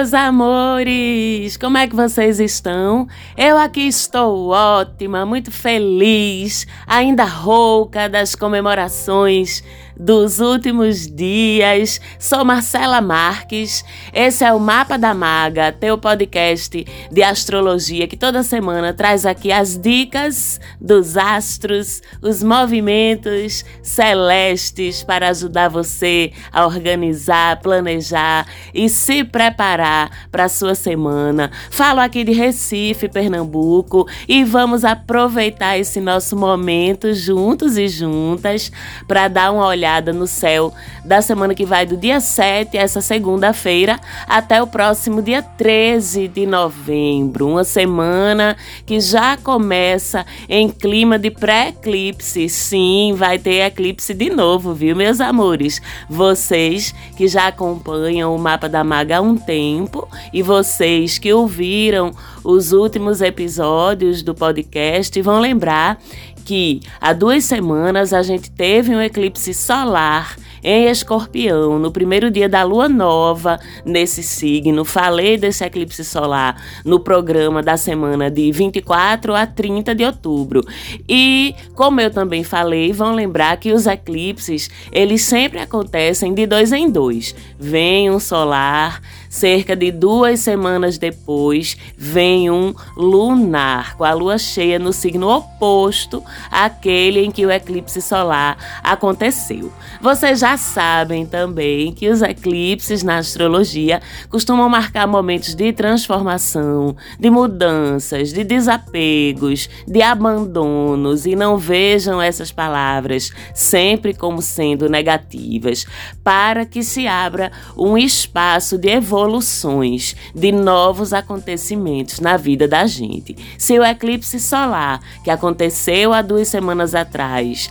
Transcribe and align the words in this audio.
Meus 0.00 0.14
amores! 0.14 1.58
Como 1.58 1.76
é 1.76 1.86
que 1.86 1.94
vocês 1.94 2.40
estão? 2.40 3.06
Eu 3.36 3.58
aqui 3.58 3.82
estou 3.82 4.48
ótima, 4.48 5.26
muito 5.26 5.50
feliz, 5.50 6.66
ainda 6.86 7.24
rouca 7.26 8.08
das 8.08 8.34
comemorações 8.34 9.62
dos 10.00 10.40
últimos 10.40 11.06
dias. 11.06 12.00
Sou 12.18 12.42
Marcela 12.42 13.02
Marques. 13.02 13.84
Esse 14.14 14.42
é 14.42 14.52
o 14.52 14.58
Mapa 14.58 14.96
da 14.96 15.12
Maga, 15.12 15.70
teu 15.72 15.98
podcast 15.98 16.86
de 17.12 17.22
astrologia 17.22 18.08
que 18.08 18.16
toda 18.16 18.42
semana 18.42 18.94
traz 18.94 19.26
aqui 19.26 19.52
as 19.52 19.76
dicas 19.76 20.58
dos 20.80 21.18
astros, 21.18 22.00
os 22.22 22.42
movimentos 22.42 23.62
celestes 23.82 25.02
para 25.02 25.28
ajudar 25.28 25.68
você 25.68 26.32
a 26.50 26.64
organizar, 26.64 27.60
planejar 27.60 28.46
e 28.72 28.88
se 28.88 29.22
preparar 29.22 30.28
para 30.32 30.44
a 30.44 30.48
sua 30.48 30.74
semana. 30.74 31.50
Falo 31.70 32.00
aqui 32.00 32.24
de 32.24 32.32
Recife, 32.32 33.06
Pernambuco 33.06 34.08
e 34.26 34.44
vamos 34.44 34.82
aproveitar 34.82 35.76
esse 35.76 36.00
nosso 36.00 36.34
momento 36.34 37.12
juntos 37.12 37.76
e 37.76 37.86
juntas 37.86 38.72
para 39.06 39.28
dar 39.28 39.52
uma 39.52 39.66
olhada 39.66 39.89
no 39.98 40.26
céu 40.26 40.72
da 41.04 41.20
semana 41.20 41.54
que 41.54 41.66
vai 41.66 41.84
do 41.84 41.96
dia 41.96 42.20
7, 42.20 42.76
essa 42.76 43.00
segunda-feira, 43.00 43.98
até 44.28 44.62
o 44.62 44.66
próximo 44.66 45.20
dia 45.20 45.42
13 45.42 46.28
de 46.28 46.46
novembro. 46.46 47.48
Uma 47.48 47.64
semana 47.64 48.56
que 48.86 49.00
já 49.00 49.36
começa 49.36 50.24
em 50.48 50.68
clima 50.68 51.18
de 51.18 51.30
pré-eclipse. 51.30 52.48
Sim, 52.48 53.14
vai 53.16 53.38
ter 53.38 53.66
eclipse 53.66 54.14
de 54.14 54.30
novo, 54.30 54.72
viu, 54.72 54.94
meus 54.94 55.20
amores? 55.20 55.82
Vocês 56.08 56.94
que 57.16 57.26
já 57.26 57.48
acompanham 57.48 58.34
o 58.34 58.38
mapa 58.38 58.68
da 58.68 58.84
maga 58.84 59.18
há 59.18 59.20
um 59.20 59.36
tempo 59.36 60.08
e 60.32 60.42
vocês 60.42 61.18
que 61.18 61.32
ouviram 61.32 62.12
os 62.44 62.72
últimos 62.72 63.20
episódios 63.20 64.22
do 64.22 64.34
podcast 64.34 65.20
vão 65.20 65.40
lembrar 65.40 65.98
que 66.44 66.80
há 67.00 67.12
duas 67.12 67.44
semanas 67.44 68.12
a 68.12 68.22
gente 68.22 68.50
teve 68.50 68.94
um 68.94 69.00
eclipse 69.00 69.52
solar 69.54 70.36
em 70.62 70.88
Escorpião, 70.88 71.78
no 71.78 71.90
primeiro 71.90 72.30
dia 72.30 72.48
da 72.48 72.62
lua 72.62 72.88
nova 72.88 73.58
nesse 73.84 74.22
signo. 74.22 74.84
Falei 74.84 75.36
desse 75.36 75.64
eclipse 75.64 76.04
solar 76.04 76.62
no 76.84 77.00
programa 77.00 77.62
da 77.62 77.76
semana 77.76 78.30
de 78.30 78.52
24 78.52 79.34
a 79.34 79.46
30 79.46 79.94
de 79.94 80.04
outubro. 80.04 80.62
E, 81.08 81.54
como 81.74 82.00
eu 82.00 82.10
também 82.10 82.44
falei, 82.44 82.92
vão 82.92 83.14
lembrar 83.14 83.56
que 83.56 83.72
os 83.72 83.86
eclipses, 83.86 84.70
eles 84.92 85.22
sempre 85.22 85.60
acontecem 85.60 86.34
de 86.34 86.46
dois 86.46 86.72
em 86.72 86.90
dois. 86.90 87.34
Vem 87.58 88.10
um 88.10 88.20
solar, 88.20 89.00
cerca 89.30 89.76
de 89.76 89.92
duas 89.92 90.40
semanas 90.40 90.98
depois, 90.98 91.76
vem 91.96 92.50
um 92.50 92.74
lunar, 92.96 93.96
com 93.96 94.04
a 94.04 94.12
lua 94.12 94.36
cheia 94.36 94.76
no 94.76 94.92
signo 94.92 95.28
oposto 95.28 96.22
àquele 96.50 97.20
em 97.20 97.30
que 97.30 97.46
o 97.46 97.50
eclipse 97.50 98.02
solar 98.02 98.58
aconteceu. 98.82 99.72
Vocês 100.00 100.40
já 100.40 100.56
sabem 100.56 101.24
também 101.24 101.92
que 101.92 102.08
os 102.08 102.22
eclipses 102.22 103.04
na 103.04 103.18
astrologia 103.18 104.02
costumam 104.28 104.68
marcar 104.68 105.06
momentos 105.06 105.54
de 105.54 105.72
transformação, 105.72 106.96
de 107.18 107.30
mudanças, 107.30 108.32
de 108.32 108.42
desapegos, 108.42 109.70
de 109.86 110.02
abandonos 110.02 111.24
e 111.24 111.36
não 111.36 111.56
vejam 111.56 112.20
essas 112.20 112.50
palavras 112.50 113.30
sempre 113.54 114.12
como 114.12 114.42
sendo 114.42 114.88
negativas, 114.88 115.86
para 116.24 116.66
que 116.66 116.82
se 116.82 117.06
abra 117.06 117.52
um 117.76 117.96
espaço 117.96 118.76
de 118.76 118.98
evoluções, 119.20 120.16
de 120.34 120.50
novos 120.50 121.12
acontecimentos 121.12 122.20
na 122.20 122.36
vida 122.36 122.66
da 122.66 122.86
gente. 122.86 123.36
Se 123.58 123.78
o 123.78 123.84
eclipse 123.84 124.40
solar 124.40 125.00
que 125.22 125.30
aconteceu 125.30 126.12
há 126.12 126.22
duas 126.22 126.48
semanas 126.48 126.94
atrás 126.94 127.70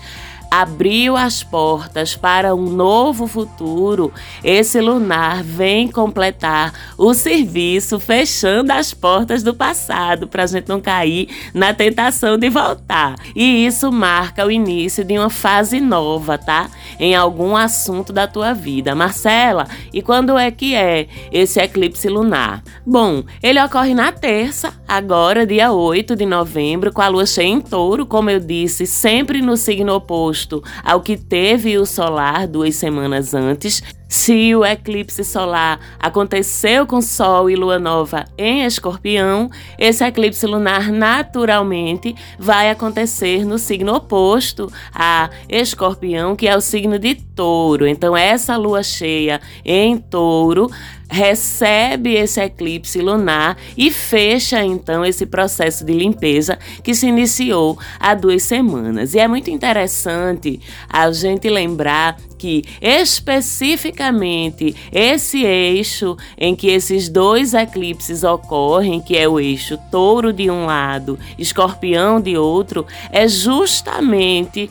abriu 0.49 1.15
as 1.15 1.43
portas 1.43 2.15
para 2.15 2.55
um 2.55 2.65
novo 2.65 3.27
futuro, 3.27 4.11
esse 4.43 4.81
lunar 4.81 5.43
vem 5.43 5.87
completar 5.87 6.73
o 6.97 7.13
serviço, 7.13 7.99
fechando 7.99 8.71
as 8.71 8.93
portas 8.93 9.43
do 9.43 9.53
passado, 9.53 10.27
para 10.27 10.43
a 10.43 10.47
gente 10.47 10.67
não 10.67 10.81
cair 10.81 11.29
na 11.53 11.73
tentação 11.73 12.37
de 12.37 12.49
voltar. 12.49 13.15
E 13.35 13.65
isso 13.65 13.91
marca 13.91 14.45
o 14.45 14.51
início 14.51 15.03
de 15.03 15.17
uma 15.17 15.29
fase 15.29 15.79
nova, 15.79 16.37
tá? 16.37 16.69
Em 16.99 17.15
algum 17.15 17.55
assunto 17.55 18.11
da 18.11 18.27
tua 18.27 18.53
vida. 18.53 18.95
Marcela, 18.95 19.67
e 19.93 20.01
quando 20.01 20.37
é 20.37 20.49
que 20.49 20.75
é 20.75 21.07
esse 21.31 21.59
eclipse 21.59 22.07
lunar? 22.07 22.63
Bom, 22.85 23.23
ele 23.43 23.61
ocorre 23.61 23.93
na 23.93 24.11
terça, 24.11 24.73
agora, 24.87 25.45
dia 25.45 25.71
8 25.71 26.15
de 26.15 26.25
novembro, 26.25 26.91
com 26.91 27.01
a 27.01 27.07
lua 27.07 27.25
cheia 27.25 27.47
em 27.47 27.61
touro, 27.61 28.05
como 28.05 28.29
eu 28.29 28.39
disse, 28.39 28.85
sempre 28.85 29.41
no 29.41 29.55
signo 29.55 29.93
oposto 29.93 30.38
ao 30.83 31.01
que 31.01 31.17
teve 31.17 31.77
o 31.77 31.85
solar 31.85 32.47
duas 32.47 32.75
semanas 32.75 33.33
antes, 33.33 33.83
se 34.09 34.55
o 34.55 34.65
eclipse 34.65 35.23
solar 35.23 35.79
aconteceu 35.99 36.87
com 36.87 36.99
Sol 36.99 37.47
e 37.47 37.55
Lua 37.55 37.77
Nova 37.77 38.25
em 38.35 38.65
Escorpião, 38.65 39.51
esse 39.77 40.03
eclipse 40.03 40.47
lunar 40.47 40.91
naturalmente 40.91 42.15
vai 42.39 42.71
acontecer 42.71 43.45
no 43.45 43.59
signo 43.59 43.93
oposto 43.93 44.67
a 44.91 45.29
Escorpião, 45.47 46.35
que 46.35 46.47
é 46.47 46.57
o 46.57 46.61
signo 46.61 46.97
de 46.97 47.13
Touro. 47.13 47.85
Então, 47.85 48.17
essa 48.17 48.57
lua 48.57 48.81
cheia 48.81 49.39
em 49.63 49.99
Touro 49.99 50.71
recebe 51.07 52.15
esse 52.15 52.41
eclipse 52.41 52.99
lunar 53.01 53.57
e 53.77 53.91
fecha 53.91 54.63
então 54.63 55.03
esse 55.03 55.25
processo 55.25 55.83
de 55.83 55.93
limpeza 55.93 56.57
que 56.83 56.93
se 56.93 57.07
iniciou 57.07 57.77
há 57.99 58.15
duas 58.15 58.41
semanas. 58.41 59.13
E 59.13 59.19
é 59.19 59.27
muito 59.27 59.51
interessante 59.51 60.59
a 60.89 61.11
gente 61.11 61.49
lembrar 61.49 62.17
que 62.39 62.63
especificamente 62.81 64.73
esse 64.91 65.43
eixo 65.43 66.17
em 66.37 66.55
que 66.55 66.67
esses 66.67 67.09
dois 67.09 67.53
eclipses 67.53 68.23
ocorrem, 68.23 69.01
que 69.01 69.17
é 69.17 69.27
o 69.27 69.39
eixo 69.39 69.77
touro 69.91 70.31
de 70.31 70.49
um 70.49 70.65
lado, 70.65 71.19
escorpião 71.37 72.21
de 72.21 72.37
outro, 72.37 72.87
é 73.11 73.27
justamente 73.27 74.69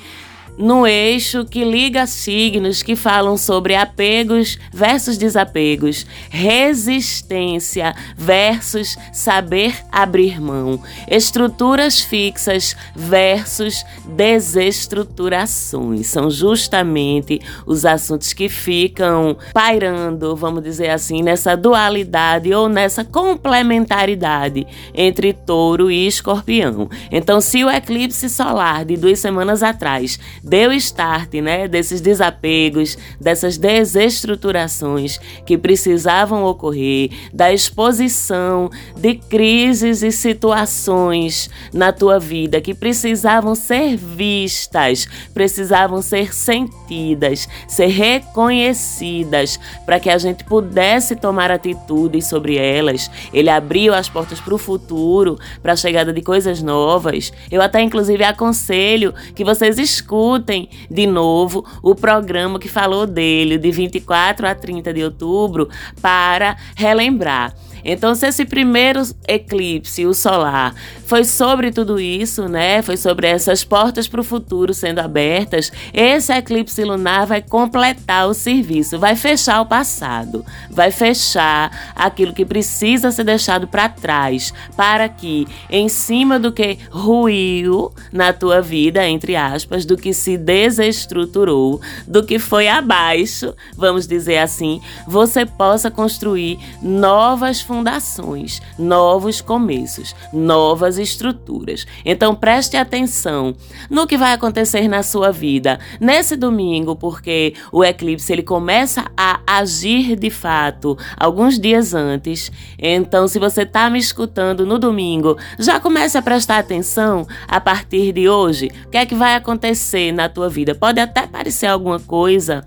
no 0.59 0.87
eixo 0.87 1.45
que 1.45 1.65
liga 1.65 2.07
signos 2.07 2.83
que 2.83 2.97
falam 2.97 3.37
sobre 3.37 3.77
apegos 3.77 4.59
versus 4.73 5.17
desapegos, 5.17 6.05
resistência 6.29 7.95
versus 8.17 8.99
saber 9.13 9.77
abrir 9.93 10.41
mão, 10.41 10.83
estruturas 11.09 12.01
fixas 12.01 12.75
versus 12.95 13.85
desestruturações. 14.05 16.09
São 16.09 16.29
justamente 16.29 17.41
os 17.65 17.87
assuntos 17.87 18.33
que 18.33 18.49
ficam 18.49 19.37
pairando, 19.55 20.35
vamos 20.35 20.65
dizer 20.65 20.91
assim, 20.91 21.23
nessa 21.23 21.57
dualidade 21.57 22.53
ou 22.53 22.69
nessa 22.69 23.05
complementaridade 23.05 24.67
entre 24.93 25.33
touro 25.33 25.89
e 25.91 26.07
escorpião. 26.07 26.89
Então, 27.13 27.41
se 27.41 27.65
o 27.65 27.71
eclipse 27.71 28.29
solar 28.29 28.85
de 28.85 28.97
duas 28.97 29.21
semanas 29.21 29.63
atrás 29.63 30.19
deu 30.49 30.73
start, 30.73 31.35
né, 31.35 31.69
desses 31.69 32.01
desapegos, 32.01 32.97
dessas 33.21 33.59
desestruturações 33.59 35.19
que 35.45 35.59
precisavam 35.59 36.45
ocorrer, 36.45 37.11
da 37.33 37.53
exposição 37.53 38.71
de 38.97 39.15
crises 39.15 40.03
e 40.03 40.11
situações 40.11 41.51
na 41.73 41.93
tua 41.93 42.19
vida 42.19 42.61
que 42.61 42.75
precisavam 42.75 43.55
ser 43.55 43.97
vistas, 43.97 45.07
precisavam 45.35 46.01
ser 46.01 46.33
sentidas, 46.33 47.49
ser 47.67 47.89
reconhecidas, 47.89 49.61
para 49.85 50.01
que 50.01 50.09
a 50.09 50.17
gente 50.17 50.45
pudesse 50.45 51.15
tomar 51.15 51.51
atitudes 51.51 52.27
sobre 52.27 52.57
elas. 52.57 53.11
Ele 53.33 53.51
abriu 53.51 53.93
as 53.93 54.09
portas 54.09 54.41
para 54.41 54.55
o 54.55 54.59
futuro, 54.59 55.39
para 55.63 55.75
a 55.75 55.77
chegada 55.77 56.13
de 56.13 56.23
coisas 56.23 56.63
novas. 56.63 57.33
Eu 57.51 57.61
até 57.61 57.83
inclusive 57.83 58.25
aconselho 58.25 59.13
que 59.35 59.45
vocês 59.45 59.79
escutem 59.79 60.38
escutem 60.39 60.69
de 60.89 61.07
novo 61.07 61.65
o 61.83 61.95
programa 61.95 62.59
que 62.59 62.69
falou 62.69 63.07
dele, 63.07 63.59
de 63.59 63.71
24 63.71 64.47
a 64.47 64.55
30 64.55 64.93
de 64.93 65.03
outubro, 65.05 65.69
para 66.01 66.57
relembrar. 66.77 67.55
Então, 67.91 68.15
se 68.15 68.27
esse 68.29 68.45
primeiro 68.45 69.03
eclipse, 69.27 70.07
o 70.07 70.15
solar, 70.15 70.75
foi 71.07 71.25
sobre 71.25 71.73
tudo 71.73 71.99
isso, 71.99 72.49
né? 72.49 72.81
Foi 72.83 72.97
sobre 72.97 73.27
essas 73.27 73.65
portas 73.65 74.07
para 74.07 74.21
o 74.21 74.25
futuro 74.25 74.73
sendo 74.73 75.01
abertas, 75.01 75.73
esse 75.93 76.33
eclipse 76.33 76.85
lunar 76.85 77.27
vai 77.27 77.43
completar 77.43 78.29
o 78.29 78.35
serviço, 78.35 78.97
vai 78.97 79.17
fechar 79.17 79.61
o 79.61 79.67
passado, 79.67 80.45
vai 80.71 80.93
fechar 80.93 81.93
aquilo 81.97 82.33
que 82.33 82.45
precisa 82.45 83.11
ser 83.11 83.25
deixado 83.25 83.67
para 83.67 83.89
trás, 83.89 84.53
para 84.77 85.09
que, 85.09 85.49
em 85.69 85.89
cima 85.89 86.39
do 86.39 86.53
que 86.53 86.79
ruiu 86.91 87.93
na 88.13 88.33
tua 88.33 88.61
vida, 88.61 89.05
entre 89.09 89.35
aspas, 89.35 89.85
do 89.85 89.97
que 89.97 90.15
se 90.15 90.29
se 90.29 90.37
desestruturou, 90.37 91.81
do 92.07 92.23
que 92.23 92.39
foi 92.39 92.69
abaixo, 92.69 93.55
vamos 93.75 94.07
dizer 94.07 94.37
assim, 94.37 94.79
você 95.07 95.47
possa 95.47 95.91
construir 95.91 96.59
novas 96.83 97.63
fundações, 97.79 98.61
novos 98.77 99.41
começos, 99.41 100.13
novas 100.33 100.99
estruturas. 100.99 101.87
Então 102.05 102.35
preste 102.35 102.77
atenção 102.77 103.55
no 103.89 104.05
que 104.05 104.19
vai 104.19 104.33
acontecer 104.33 104.89
na 104.89 105.05
sua 105.05 105.31
vida 105.31 105.79
nesse 106.01 106.35
domingo, 106.35 106.97
porque 106.97 107.55
o 107.71 107.85
eclipse 107.85 108.33
ele 108.33 108.43
começa 108.43 109.05
a 109.17 109.39
agir 109.47 110.17
de 110.17 110.29
fato 110.29 110.99
alguns 111.17 111.57
dias 111.57 111.95
antes. 111.95 112.51
Então, 112.77 113.29
se 113.29 113.39
você 113.39 113.63
está 113.63 113.89
me 113.89 114.01
escutando 114.01 114.67
no 114.67 114.77
domingo, 114.77 115.37
já 115.57 115.79
comece 115.79 116.19
a 116.19 116.23
prestar 116.23 116.59
atenção 116.59 117.29
a 117.47 117.61
partir 117.61 118.13
de 118.13 118.29
hoje. 118.29 118.73
O 118.87 118.91
que 118.91 118.97
é 118.97 119.07
que 119.07 119.15
vai 119.15 119.37
acontecer 119.37 120.11
na 120.11 120.29
tua 120.29 120.49
vida? 120.49 120.75
Pode 120.75 120.99
até 120.99 121.29
parecer 121.29 121.67
alguma 121.67 122.01
coisa 122.01 122.65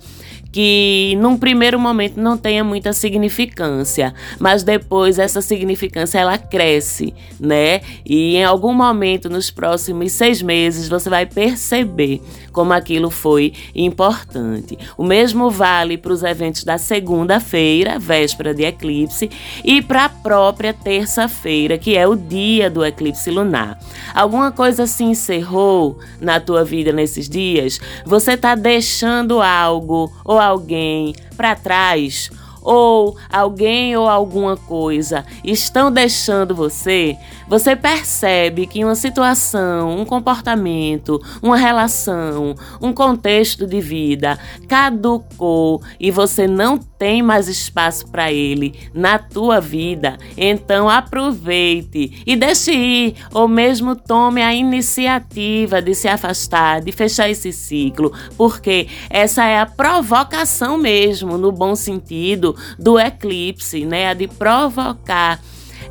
que 0.52 1.18
num 1.20 1.38
primeiro 1.38 1.80
momento 1.80 2.20
não 2.20 2.38
tenha 2.38 2.64
muita 2.64 2.92
significância, 2.94 4.14
mas 4.40 4.64
depois 4.64 5.18
essa 5.18 5.42
significância 5.42 6.20
ela 6.20 6.38
cresce, 6.38 7.14
né? 7.40 7.82
E 8.06 8.36
em 8.36 8.44
algum 8.44 8.74
momento 8.74 9.30
nos 9.30 9.50
próximos 9.50 10.12
seis 10.12 10.42
meses 10.42 10.90
você 10.90 11.10
vai 11.10 11.26
perceber 11.26 12.22
como 12.52 12.74
aquilo 12.74 13.10
foi 13.10 13.54
importante. 13.74 14.78
O 14.98 15.04
mesmo 15.04 15.50
vale 15.50 15.98
para 15.98 16.12
os 16.12 16.24
eventos 16.24 16.64
da 16.64 16.78
segunda-feira, 16.78 17.98
véspera 17.98 18.54
de 18.54 18.64
eclipse, 18.64 19.30
e 19.64 19.82
para 19.82 20.06
a 20.06 20.10
própria 20.10 20.74
terça-feira, 20.74 21.78
que 21.78 21.96
é 21.96 22.08
o 22.08 22.16
dia 22.16 22.70
do 22.70 22.84
eclipse 22.84 23.30
lunar. 23.32 23.80
Alguma 24.14 24.52
coisa 24.52 24.86
se 24.86 25.04
encerrou 25.04 25.98
na 26.20 26.40
tua 26.40 26.64
vida 26.64 26.92
nesses 26.92 27.30
dias? 27.30 27.80
Você 28.06 28.34
está 28.34 28.56
deixando 28.56 29.42
algo 29.42 30.12
ou 30.26 30.41
alguém 30.42 31.14
para 31.38 31.56
trás 31.56 32.30
ou 32.62 33.18
alguém 33.32 33.98
ou 33.98 34.08
alguma 34.08 34.56
coisa 34.56 35.26
estão 35.44 35.92
deixando 35.92 36.54
você, 36.56 37.18
você 37.52 37.76
percebe 37.76 38.66
que 38.66 38.82
uma 38.82 38.96
situação, 38.96 40.00
um 40.00 40.06
comportamento, 40.06 41.22
uma 41.44 41.58
relação, 41.58 42.56
um 42.82 42.94
contexto 42.94 43.68
de 43.68 43.82
vida 43.82 44.40
caducou 44.70 45.82
e 46.00 46.10
você 46.12 46.48
não 46.48 46.78
tem 46.78 47.22
mais 47.22 47.50
espaço 47.50 48.08
para 48.08 48.32
ele 48.32 48.74
na 48.94 49.20
tua 49.20 49.60
vida, 49.60 50.18
então 50.38 50.88
aproveite 50.88 52.24
e 52.26 52.38
deixe 52.38 52.72
ir, 52.72 53.16
ou 53.34 53.50
mesmo 53.50 53.98
tome 53.98 54.42
a 54.42 54.54
iniciativa 54.54 55.82
de 55.82 55.94
se 55.94 56.08
afastar, 56.08 56.80
de 56.80 56.94
fechar 56.94 57.30
esse 57.30 57.52
ciclo, 57.52 58.14
porque 58.38 58.88
essa 59.10 59.44
é 59.44 59.60
a 59.60 59.66
provocação 59.66 60.78
mesmo, 60.78 61.38
no 61.38 61.52
bom 61.52 61.76
sentido 61.76 62.56
do 62.80 62.98
eclipse, 62.98 63.84
né? 63.84 64.08
A 64.08 64.14
de 64.14 64.30
provocar 64.30 65.42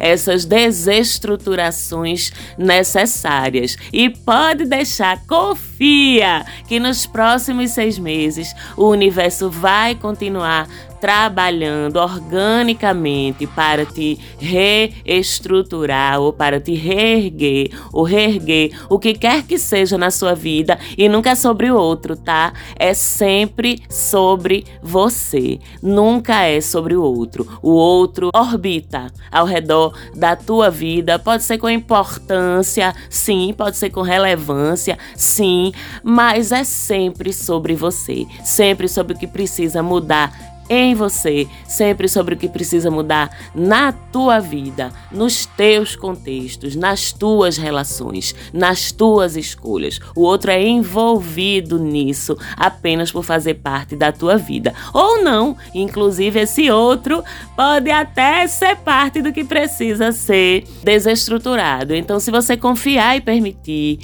essas 0.00 0.44
desestruturações 0.44 2.32
necessárias. 2.58 3.76
E 3.92 4.10
pode 4.10 4.64
deixar, 4.64 5.24
confia 5.26 6.44
que 6.66 6.80
nos 6.80 7.06
próximos 7.06 7.70
seis 7.70 7.98
meses 7.98 8.54
o 8.76 8.88
universo 8.88 9.50
vai 9.50 9.94
continuar 9.94 10.66
trabalhando 11.00 11.96
organicamente 11.96 13.46
para 13.46 13.86
te 13.86 14.18
reestruturar 14.38 16.20
ou 16.20 16.32
para 16.32 16.60
te 16.60 16.74
reerguer 16.74 17.70
ou 17.92 18.04
reerguer 18.04 18.72
o 18.88 18.98
que 18.98 19.14
quer 19.14 19.42
que 19.44 19.58
seja 19.58 19.96
na 19.96 20.10
sua 20.10 20.34
vida 20.34 20.78
e 20.96 21.08
nunca 21.08 21.30
é 21.30 21.34
sobre 21.34 21.70
o 21.70 21.76
outro, 21.76 22.16
tá? 22.16 22.52
É 22.76 22.92
sempre 22.92 23.82
sobre 23.88 24.64
você, 24.82 25.58
nunca 25.82 26.42
é 26.42 26.60
sobre 26.60 26.94
o 26.94 27.02
outro. 27.02 27.46
O 27.62 27.70
outro 27.70 28.30
orbita 28.34 29.06
ao 29.30 29.46
redor 29.46 29.96
da 30.14 30.36
tua 30.36 30.70
vida, 30.70 31.18
pode 31.18 31.42
ser 31.42 31.58
com 31.58 31.68
importância, 31.70 32.94
sim, 33.08 33.54
pode 33.56 33.76
ser 33.76 33.90
com 33.90 34.02
relevância, 34.02 34.98
sim, 35.16 35.72
mas 36.02 36.52
é 36.52 36.64
sempre 36.64 37.32
sobre 37.32 37.74
você, 37.74 38.26
sempre 38.44 38.88
sobre 38.88 39.14
o 39.14 39.18
que 39.18 39.26
precisa 39.26 39.82
mudar 39.82 40.49
em 40.70 40.94
você, 40.94 41.48
sempre 41.66 42.08
sobre 42.08 42.34
o 42.34 42.38
que 42.38 42.48
precisa 42.48 42.92
mudar 42.92 43.36
na 43.52 43.90
tua 43.90 44.38
vida, 44.38 44.92
nos 45.10 45.44
teus 45.44 45.96
contextos, 45.96 46.76
nas 46.76 47.12
tuas 47.12 47.56
relações, 47.56 48.34
nas 48.52 48.92
tuas 48.92 49.36
escolhas. 49.36 49.98
O 50.14 50.22
outro 50.22 50.52
é 50.52 50.62
envolvido 50.62 51.76
nisso 51.76 52.38
apenas 52.56 53.10
por 53.10 53.24
fazer 53.24 53.54
parte 53.54 53.96
da 53.96 54.12
tua 54.12 54.36
vida. 54.36 54.72
Ou 54.94 55.24
não, 55.24 55.56
inclusive 55.74 56.38
esse 56.38 56.70
outro 56.70 57.24
pode 57.56 57.90
até 57.90 58.46
ser 58.46 58.76
parte 58.76 59.20
do 59.20 59.32
que 59.32 59.42
precisa 59.42 60.12
ser 60.12 60.64
desestruturado. 60.84 61.96
Então, 61.96 62.20
se 62.20 62.30
você 62.30 62.56
confiar 62.56 63.16
e 63.16 63.20
permitir, 63.20 63.98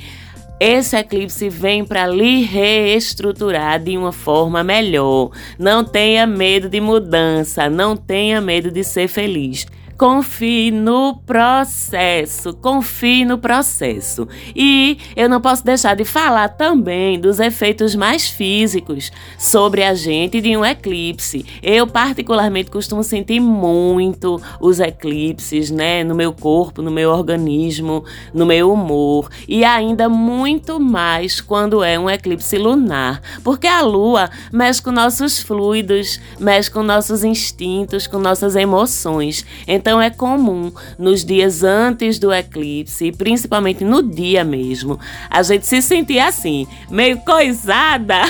esse 0.58 0.96
eclipse 0.96 1.48
vem 1.48 1.84
para 1.84 2.06
lhe 2.06 2.42
reestruturar 2.42 3.82
de 3.82 3.96
uma 3.96 4.12
forma 4.12 4.64
melhor. 4.64 5.30
Não 5.58 5.84
tenha 5.84 6.26
medo 6.26 6.68
de 6.68 6.80
mudança, 6.80 7.68
não 7.68 7.96
tenha 7.96 8.40
medo 8.40 8.70
de 8.70 8.82
ser 8.82 9.08
feliz. 9.08 9.66
Confie 9.96 10.70
no 10.70 11.16
processo, 11.25 12.52
confie 12.54 13.25
no 13.25 13.38
processo. 13.38 14.28
E 14.54 14.98
eu 15.16 15.28
não 15.28 15.40
posso 15.40 15.64
deixar 15.64 15.96
de 15.96 16.04
falar 16.04 16.48
também 16.50 17.19
dos 17.19 17.40
efeitos 17.40 17.94
mais 17.94 18.28
físicos 18.28 19.10
sobre 19.38 19.82
a 19.82 19.94
gente 19.94 20.40
de 20.40 20.56
um 20.56 20.64
eclipse. 20.64 21.46
Eu 21.62 21.87
particularmente 21.87 22.70
costumo 22.70 23.02
sentir 23.02 23.40
muito 23.40 24.40
os 24.60 24.81
eclipses, 24.81 25.70
né, 25.70 26.04
no 26.04 26.14
meu 26.14 26.32
corpo, 26.32 26.82
no 26.82 26.90
meu 26.90 27.10
organismo, 27.10 28.04
no 28.34 28.44
meu 28.44 28.72
humor 28.72 29.31
e 29.49 29.64
ainda 29.64 30.08
muito 30.08 30.78
mais 30.78 31.40
quando 31.40 31.82
é 31.82 31.99
um 31.99 32.10
eclipse 32.10 32.58
lunar, 32.58 33.20
porque 33.42 33.66
a 33.66 33.81
lua 33.81 34.28
mexe 34.52 34.82
com 34.82 34.90
nossos 34.90 35.40
fluidos, 35.40 36.20
mexe 36.38 36.70
com 36.70 36.82
nossos 36.82 37.25
instintos, 37.25 38.06
com 38.06 38.18
nossas 38.18 38.56
emoções. 38.56 39.44
Então, 39.66 39.86
então 39.87 40.02
é 40.02 40.11
comum 40.11 40.73
nos 40.99 41.25
dias 41.25 41.62
antes 41.62 42.19
do 42.19 42.33
eclipse, 42.33 43.12
principalmente 43.12 43.85
no 43.85 44.02
dia 44.02 44.43
mesmo, 44.43 44.99
a 45.31 45.45
gente 45.45 45.64
se 45.64 45.81
sentir 45.81 46.19
assim, 46.19 46.66
meio 46.90 47.19
coisada, 47.19 48.23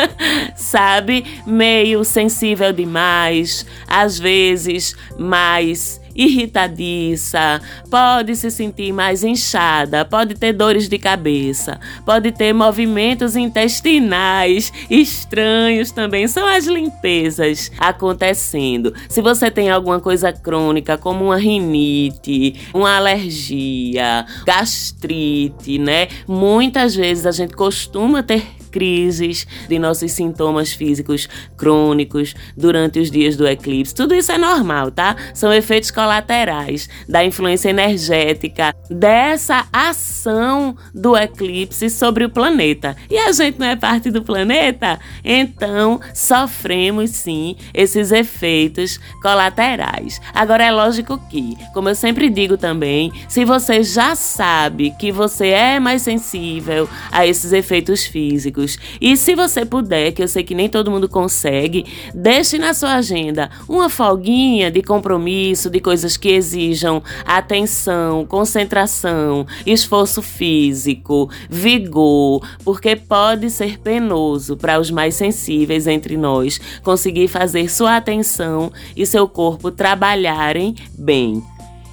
sabe? 0.54 1.24
Meio 1.46 2.04
sensível 2.04 2.74
demais, 2.74 3.64
às 3.86 4.18
vezes 4.18 4.94
mais 5.18 5.98
irritadiça, 6.18 7.62
pode 7.88 8.34
se 8.34 8.50
sentir 8.50 8.92
mais 8.92 9.22
inchada, 9.22 10.04
pode 10.04 10.34
ter 10.34 10.52
dores 10.52 10.88
de 10.88 10.98
cabeça, 10.98 11.78
pode 12.04 12.32
ter 12.32 12.52
movimentos 12.52 13.36
intestinais 13.36 14.72
estranhos 14.90 15.92
também. 15.92 16.26
São 16.26 16.46
as 16.46 16.66
limpezas 16.66 17.70
acontecendo. 17.78 18.92
Se 19.08 19.22
você 19.22 19.48
tem 19.50 19.70
alguma 19.70 20.00
coisa 20.00 20.32
crônica, 20.32 20.98
como 20.98 21.26
uma 21.26 21.36
rinite, 21.36 22.56
uma 22.74 22.96
alergia, 22.96 24.26
gastrite, 24.44 25.78
né? 25.78 26.08
Muitas 26.26 26.94
vezes 26.96 27.24
a 27.24 27.30
gente 27.30 27.54
costuma 27.54 28.22
ter 28.22 28.57
crises, 28.68 29.46
de 29.68 29.78
nossos 29.78 30.12
sintomas 30.12 30.72
físicos 30.72 31.28
crônicos 31.56 32.34
durante 32.56 33.00
os 33.00 33.10
dias 33.10 33.36
do 33.36 33.48
eclipse. 33.48 33.94
Tudo 33.94 34.14
isso 34.14 34.30
é 34.30 34.38
normal, 34.38 34.90
tá? 34.90 35.16
São 35.34 35.52
efeitos 35.52 35.90
colaterais 35.90 36.88
da 37.08 37.24
influência 37.24 37.70
energética 37.70 38.74
dessa 38.90 39.66
ação 39.72 40.76
do 40.94 41.16
eclipse 41.16 41.90
sobre 41.90 42.24
o 42.24 42.30
planeta. 42.30 42.96
E 43.10 43.18
a 43.18 43.32
gente 43.32 43.58
não 43.58 43.66
é 43.66 43.76
parte 43.76 44.10
do 44.10 44.22
planeta? 44.22 44.98
Então, 45.24 46.00
sofremos 46.14 47.10
sim 47.10 47.56
esses 47.72 48.12
efeitos 48.12 49.00
colaterais. 49.22 50.20
Agora 50.34 50.64
é 50.64 50.70
lógico 50.70 51.18
que, 51.30 51.56
como 51.72 51.88
eu 51.88 51.94
sempre 51.94 52.28
digo 52.28 52.56
também, 52.56 53.12
se 53.28 53.44
você 53.44 53.82
já 53.82 54.14
sabe 54.14 54.92
que 54.98 55.10
você 55.10 55.48
é 55.48 55.80
mais 55.80 56.02
sensível 56.02 56.88
a 57.10 57.26
esses 57.26 57.52
efeitos 57.52 58.04
físicos, 58.04 58.57
E 59.00 59.16
se 59.16 59.34
você 59.34 59.64
puder, 59.64 60.12
que 60.12 60.22
eu 60.22 60.28
sei 60.28 60.42
que 60.42 60.54
nem 60.54 60.68
todo 60.68 60.90
mundo 60.90 61.08
consegue, 61.08 61.86
deixe 62.14 62.58
na 62.58 62.74
sua 62.74 62.94
agenda 62.94 63.50
uma 63.68 63.88
folguinha 63.88 64.70
de 64.70 64.82
compromisso, 64.82 65.70
de 65.70 65.80
coisas 65.80 66.16
que 66.16 66.30
exijam 66.30 67.02
atenção, 67.24 68.24
concentração, 68.26 69.46
esforço 69.66 70.22
físico, 70.22 71.30
vigor, 71.48 72.42
porque 72.64 72.96
pode 72.96 73.50
ser 73.50 73.78
penoso 73.78 74.56
para 74.56 74.80
os 74.80 74.90
mais 74.90 75.14
sensíveis 75.14 75.86
entre 75.86 76.16
nós 76.16 76.60
conseguir 76.82 77.28
fazer 77.28 77.70
sua 77.70 77.96
atenção 77.96 78.72
e 78.96 79.04
seu 79.06 79.28
corpo 79.28 79.70
trabalharem 79.70 80.74
bem. 80.96 81.42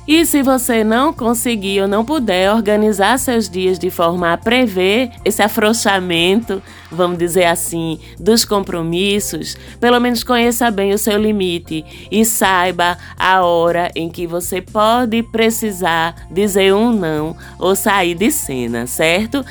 E 0.07 0.23
se 0.23 0.43
você 0.43 0.83
não 0.83 1.11
conseguir 1.11 1.81
ou 1.81 1.87
não 1.87 2.05
puder 2.05 2.53
organizar 2.53 3.17
seus 3.17 3.49
dias 3.49 3.79
de 3.79 3.89
forma 3.89 4.31
a 4.31 4.37
prever 4.37 5.09
esse 5.25 5.41
afrouxamento, 5.41 6.61
vamos 6.91 7.17
dizer 7.17 7.45
assim, 7.45 7.99
dos 8.19 8.45
compromissos, 8.45 9.57
pelo 9.79 9.99
menos 9.99 10.23
conheça 10.23 10.69
bem 10.69 10.93
o 10.93 10.97
seu 10.99 11.17
limite 11.17 11.83
e 12.11 12.23
saiba 12.23 12.99
a 13.17 13.41
hora 13.41 13.91
em 13.95 14.07
que 14.07 14.27
você 14.27 14.61
pode 14.61 15.23
precisar 15.23 16.27
dizer 16.29 16.71
um 16.71 16.91
não 16.91 17.35
ou 17.57 17.75
sair 17.75 18.13
de 18.13 18.29
cena, 18.29 18.85
certo? 18.85 19.43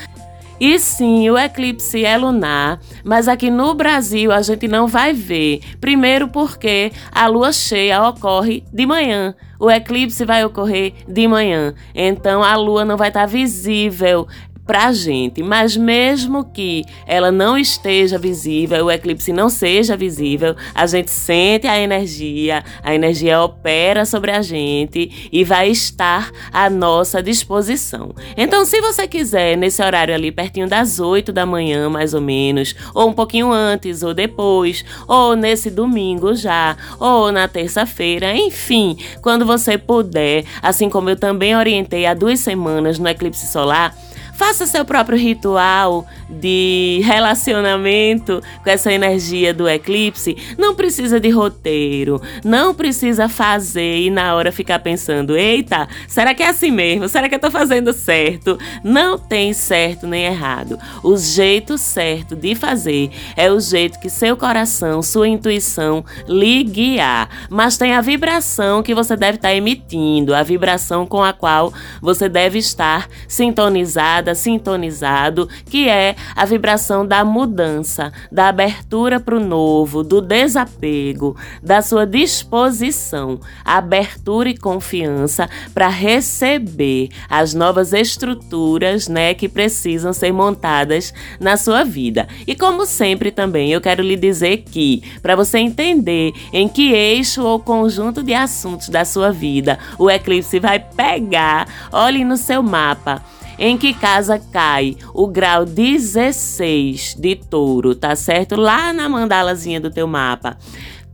E 0.61 0.79
sim, 0.79 1.29
o 1.29 1.37
eclipse 1.37 2.05
é 2.05 2.17
lunar, 2.17 2.81
mas 3.05 3.27
aqui 3.27 3.51
no 3.51 3.75
Brasil 3.75 4.31
a 4.31 4.41
gente 4.41 4.69
não 4.69 4.87
vai 4.87 5.13
ver. 5.13 5.61
Primeiro 5.81 6.29
porque 6.29 6.93
a 7.11 7.27
lua 7.27 7.53
cheia 7.53 8.03
ocorre 8.09 8.63
de 8.73 8.87
manhã. 8.87 9.35
O 9.59 9.69
eclipse 9.69 10.25
vai 10.25 10.45
ocorrer 10.45 10.95
de 11.09 11.27
manhã, 11.27 11.75
então 11.95 12.43
a 12.43 12.55
lua 12.55 12.85
não 12.85 12.97
vai 12.97 13.09
estar 13.09 13.27
visível 13.27 14.29
para 14.67 14.87
a 14.87 14.93
gente. 14.93 15.43
Mas 15.43 15.77
mesmo 15.77 16.45
que 16.45 16.85
ela 17.07 17.31
não 17.31 17.57
esteja 17.57 18.19
visível, 18.19 18.87
o 18.87 18.91
eclipse 18.91 19.33
não 19.33 19.49
seja 19.49 19.97
visível, 19.97 20.57
a 20.75 20.87
gente 20.87 21.11
sente 21.11 21.67
a 21.67 21.79
energia, 21.79 22.65
a 22.83 22.95
energia 22.95 23.41
opera 23.41 24.05
sobre 24.05 24.31
a 24.31 24.43
gente 24.43 25.29
e 25.31 25.45
vai 25.45 25.69
estar 25.69 26.31
à 26.53 26.69
nossa 26.71 27.23
disposição. 27.23 28.15
Então, 28.37 28.65
se 28.65 28.81
você 28.81 29.07
quiser, 29.07 29.57
nesse 29.57 29.83
horário 29.83 30.15
ali, 30.15 30.33
pertinho 30.33 30.69
das 30.69 30.99
8 30.99 31.33
da 31.33 31.45
manhã, 31.47 31.89
mais 31.89 32.15
ou 32.15 32.21
menos, 32.21 32.75
ou 32.95 33.09
um 33.09 33.13
pouquinho 33.13 33.53
antes 33.53 34.03
ou 34.03 34.15
depois, 34.15 34.85
ou 35.07 35.37
nesse 35.37 35.71
domingo 35.71 36.35
já, 36.35 36.77
ou 36.99 37.31
na 37.31 37.47
terça-feira, 37.49 38.35
enfim, 38.35 38.97
quando 39.21 39.45
você 39.45 39.77
puder, 39.77 40.45
assim 40.63 40.89
como 40.89 41.11
eu 41.11 41.17
também 41.17 41.57
orientei 41.57 42.07
há 42.07 42.15
duas 42.15 42.41
semanas 42.41 42.99
no 42.99 43.09
eclipse 43.09 43.47
solar 43.47 43.95
Faça 44.35 44.67
seu 44.67 44.85
próprio 44.85 45.17
ritual 45.17 46.07
de 46.29 47.01
relacionamento 47.05 48.43
com 48.63 48.71
essa 48.71 48.93
energia 48.93 49.55
do 49.55 49.69
eclipse. 49.69 50.37
Não 50.59 50.75
precisa 50.75 51.21
de 51.21 51.31
roteiro, 51.31 52.21
não 52.45 52.75
precisa 52.75 53.29
fazer 53.29 54.01
e 54.01 54.11
na 54.11 54.35
hora 54.35 54.51
ficar 54.51 54.81
pensando: 54.81 55.37
eita, 55.37 55.89
será 56.09 56.35
que 56.35 56.43
é 56.43 56.49
assim 56.49 56.71
mesmo? 56.71 57.09
Será 57.09 57.29
que 57.29 57.37
eu 57.37 57.39
tô 57.39 57.51
fazendo 57.51 57.93
certo? 57.93 58.59
Não 58.83 59.17
tem 59.17 59.53
certo 59.53 60.07
nem 60.07 60.25
errado. 60.25 60.79
O 61.03 61.17
jeito 61.17 61.79
certo 61.79 62.35
de 62.35 62.55
fazer 62.55 63.11
é 63.37 63.51
o 63.51 63.61
jeito 63.61 64.01
que 64.01 64.11
seu 64.11 64.37
coração, 64.37 65.01
sua 65.03 65.29
intuição 65.29 66.05
lhe 66.27 66.65
guiar. 66.65 67.29
Mas 67.49 67.77
tem 67.77 67.95
a 67.95 68.01
vibração 68.01 68.83
que 68.83 68.95
você 68.95 69.17
deve 69.17 69.37
estar 69.37 69.55
emitindo, 69.55 70.35
a 70.35 70.43
vibração 70.43 71.07
com 71.07 71.23
a 71.23 71.33
qual 71.33 71.73
você 72.03 72.29
deve 72.29 72.59
estar 72.59 73.09
sintonizado 73.29 74.24
sintonizado, 74.33 75.49
que 75.67 75.89
é 75.89 76.15
a 76.37 76.45
vibração 76.45 77.05
da 77.05 77.25
mudança, 77.25 78.13
da 78.31 78.47
abertura 78.47 79.19
para 79.19 79.37
o 79.37 79.41
novo, 79.41 80.05
do 80.05 80.21
desapego, 80.21 81.37
da 81.61 81.83
sua 81.83 82.07
disposição, 82.07 83.41
abertura 83.65 84.49
e 84.49 84.57
confiança 84.57 85.51
para 85.75 85.89
receber 85.89 87.09
as 87.29 87.55
novas 87.55 87.93
estruturas, 87.93 89.09
né, 89.09 89.35
que 89.35 89.49
precisam 89.49 90.13
ser 90.13 90.33
montadas 90.33 91.13
na 91.41 91.57
sua 91.57 91.83
vida. 91.83 92.29
E 92.47 92.55
como 92.55 92.87
sempre 92.87 93.33
também, 93.33 93.73
eu 93.73 93.81
quero 93.81 94.03
lhe 94.03 94.17
dizer 94.17 94.59
que 94.59 95.03
para 95.21 95.35
você 95.35 95.59
entender 95.59 96.33
em 96.53 96.69
que 96.69 96.93
eixo 96.93 97.43
ou 97.43 97.59
conjunto 97.59 98.23
de 98.23 98.35
assuntos 98.35 98.89
da 98.89 99.05
sua 99.05 99.33
vida 99.33 99.79
o 99.99 100.11
eclipse 100.11 100.61
vai 100.61 100.79
pegar, 100.79 101.67
olhe 101.91 102.25
no 102.25 102.37
seu 102.37 102.63
mapa 102.63 103.23
em 103.59 103.77
que 103.77 103.95
casa 103.95 104.39
cai 104.39 104.97
o 105.13 105.27
grau 105.27 105.65
16 105.65 107.17
de 107.19 107.37
touro, 107.37 107.95
tá 107.95 108.15
certo? 108.17 108.57
Lá 108.57 108.93
na 108.93 109.09
mandalazinha 109.09 109.81
do 109.81 109.91
teu 109.91 110.07
mapa 110.07 110.57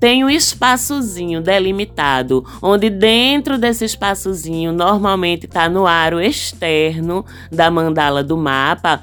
tem 0.01 0.25
um 0.25 0.31
espaçozinho 0.31 1.43
delimitado, 1.43 2.43
onde 2.63 2.89
dentro 2.89 3.59
desse 3.59 3.85
espaçozinho 3.85 4.73
normalmente 4.73 5.45
está 5.45 5.69
no 5.69 5.87
aro 5.87 6.19
externo 6.19 7.25
da 7.53 7.71
mandala 7.71 8.25
do 8.25 8.35
mapa 8.35 9.03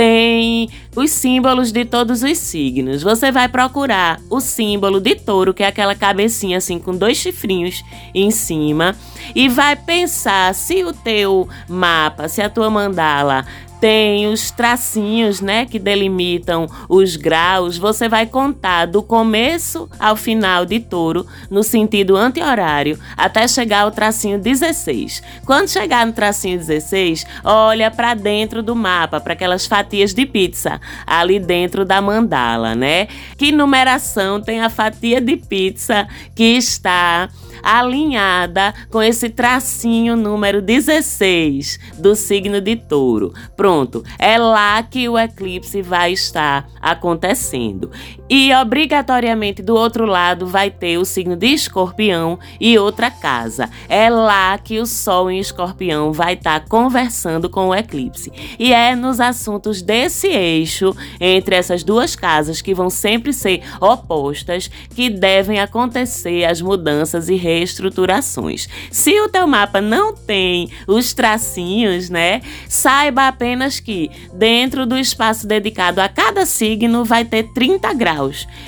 tem 0.00 0.70
os 0.96 1.10
símbolos 1.10 1.70
de 1.70 1.84
todos 1.84 2.22
os 2.22 2.38
signos. 2.38 3.02
Você 3.02 3.30
vai 3.30 3.50
procurar 3.50 4.18
o 4.30 4.40
símbolo 4.40 4.98
de 4.98 5.14
touro, 5.14 5.52
que 5.52 5.62
é 5.62 5.66
aquela 5.66 5.94
cabecinha 5.94 6.56
assim 6.56 6.78
com 6.78 6.96
dois 6.96 7.18
chifrinhos 7.18 7.84
em 8.14 8.30
cima, 8.30 8.96
e 9.34 9.46
vai 9.46 9.76
pensar 9.76 10.54
se 10.54 10.82
o 10.84 10.94
teu 10.94 11.46
mapa, 11.68 12.30
se 12.30 12.40
a 12.40 12.48
tua 12.48 12.70
mandala 12.70 13.44
tem 13.80 14.26
os 14.26 14.50
tracinhos, 14.50 15.40
né, 15.40 15.64
que 15.64 15.78
delimitam 15.78 16.66
os 16.88 17.16
graus. 17.16 17.78
Você 17.78 18.08
vai 18.08 18.26
contar 18.26 18.86
do 18.86 19.02
começo 19.02 19.88
ao 19.98 20.14
final 20.14 20.66
de 20.66 20.78
touro, 20.78 21.26
no 21.50 21.62
sentido 21.62 22.16
anti-horário, 22.16 22.98
até 23.16 23.48
chegar 23.48 23.82
ao 23.82 23.90
tracinho 23.90 24.38
16. 24.38 25.22
Quando 25.46 25.68
chegar 25.68 26.06
no 26.06 26.12
tracinho 26.12 26.58
16, 26.58 27.26
olha 27.42 27.90
para 27.90 28.14
dentro 28.14 28.62
do 28.62 28.76
mapa, 28.76 29.20
para 29.20 29.32
aquelas 29.32 29.66
fatias 29.66 30.12
de 30.12 30.26
pizza 30.26 30.80
ali 31.06 31.38
dentro 31.38 31.84
da 31.84 32.00
mandala, 32.02 32.74
né? 32.74 33.08
Que 33.38 33.50
numeração 33.50 34.40
tem 34.40 34.60
a 34.60 34.68
fatia 34.68 35.20
de 35.20 35.36
pizza 35.36 36.06
que 36.34 36.56
está 36.56 37.28
alinhada 37.62 38.74
com 38.90 39.02
esse 39.02 39.28
tracinho 39.28 40.16
número 40.16 40.62
16 40.62 41.78
do 41.98 42.14
signo 42.14 42.60
de 42.60 42.76
Touro. 42.76 43.32
Pronto, 43.56 43.69
é 44.18 44.38
lá 44.38 44.82
que 44.82 45.08
o 45.08 45.18
eclipse 45.18 45.82
vai 45.82 46.12
estar 46.12 46.68
acontecendo. 46.80 47.90
E 48.30 48.54
obrigatoriamente 48.54 49.60
do 49.60 49.74
outro 49.74 50.06
lado 50.06 50.46
vai 50.46 50.70
ter 50.70 50.98
o 50.98 51.04
signo 51.04 51.34
de 51.34 51.48
Escorpião 51.48 52.38
e 52.60 52.78
outra 52.78 53.10
casa. 53.10 53.68
É 53.88 54.08
lá 54.08 54.56
que 54.56 54.78
o 54.78 54.86
Sol 54.86 55.28
em 55.28 55.40
Escorpião 55.40 56.12
vai 56.12 56.34
estar 56.34 56.64
conversando 56.66 57.50
com 57.50 57.68
o 57.68 57.74
eclipse. 57.74 58.32
E 58.56 58.72
é 58.72 58.94
nos 58.94 59.18
assuntos 59.18 59.82
desse 59.82 60.28
eixo 60.28 60.94
entre 61.20 61.56
essas 61.56 61.82
duas 61.82 62.14
casas 62.14 62.62
que 62.62 62.72
vão 62.72 62.88
sempre 62.88 63.32
ser 63.32 63.62
opostas 63.80 64.70
que 64.94 65.10
devem 65.10 65.58
acontecer 65.58 66.44
as 66.44 66.60
mudanças 66.60 67.28
e 67.28 67.34
reestruturações. 67.34 68.68
Se 68.92 69.20
o 69.20 69.28
teu 69.28 69.48
mapa 69.48 69.80
não 69.80 70.14
tem 70.14 70.70
os 70.86 71.12
tracinhos, 71.12 72.08
né? 72.08 72.42
Saiba 72.68 73.26
apenas 73.26 73.80
que 73.80 74.08
dentro 74.32 74.86
do 74.86 74.96
espaço 74.96 75.48
dedicado 75.48 76.00
a 76.00 76.08
cada 76.08 76.46
signo 76.46 77.04
vai 77.04 77.24
ter 77.24 77.52
30 77.52 77.92
graus. 77.94 78.19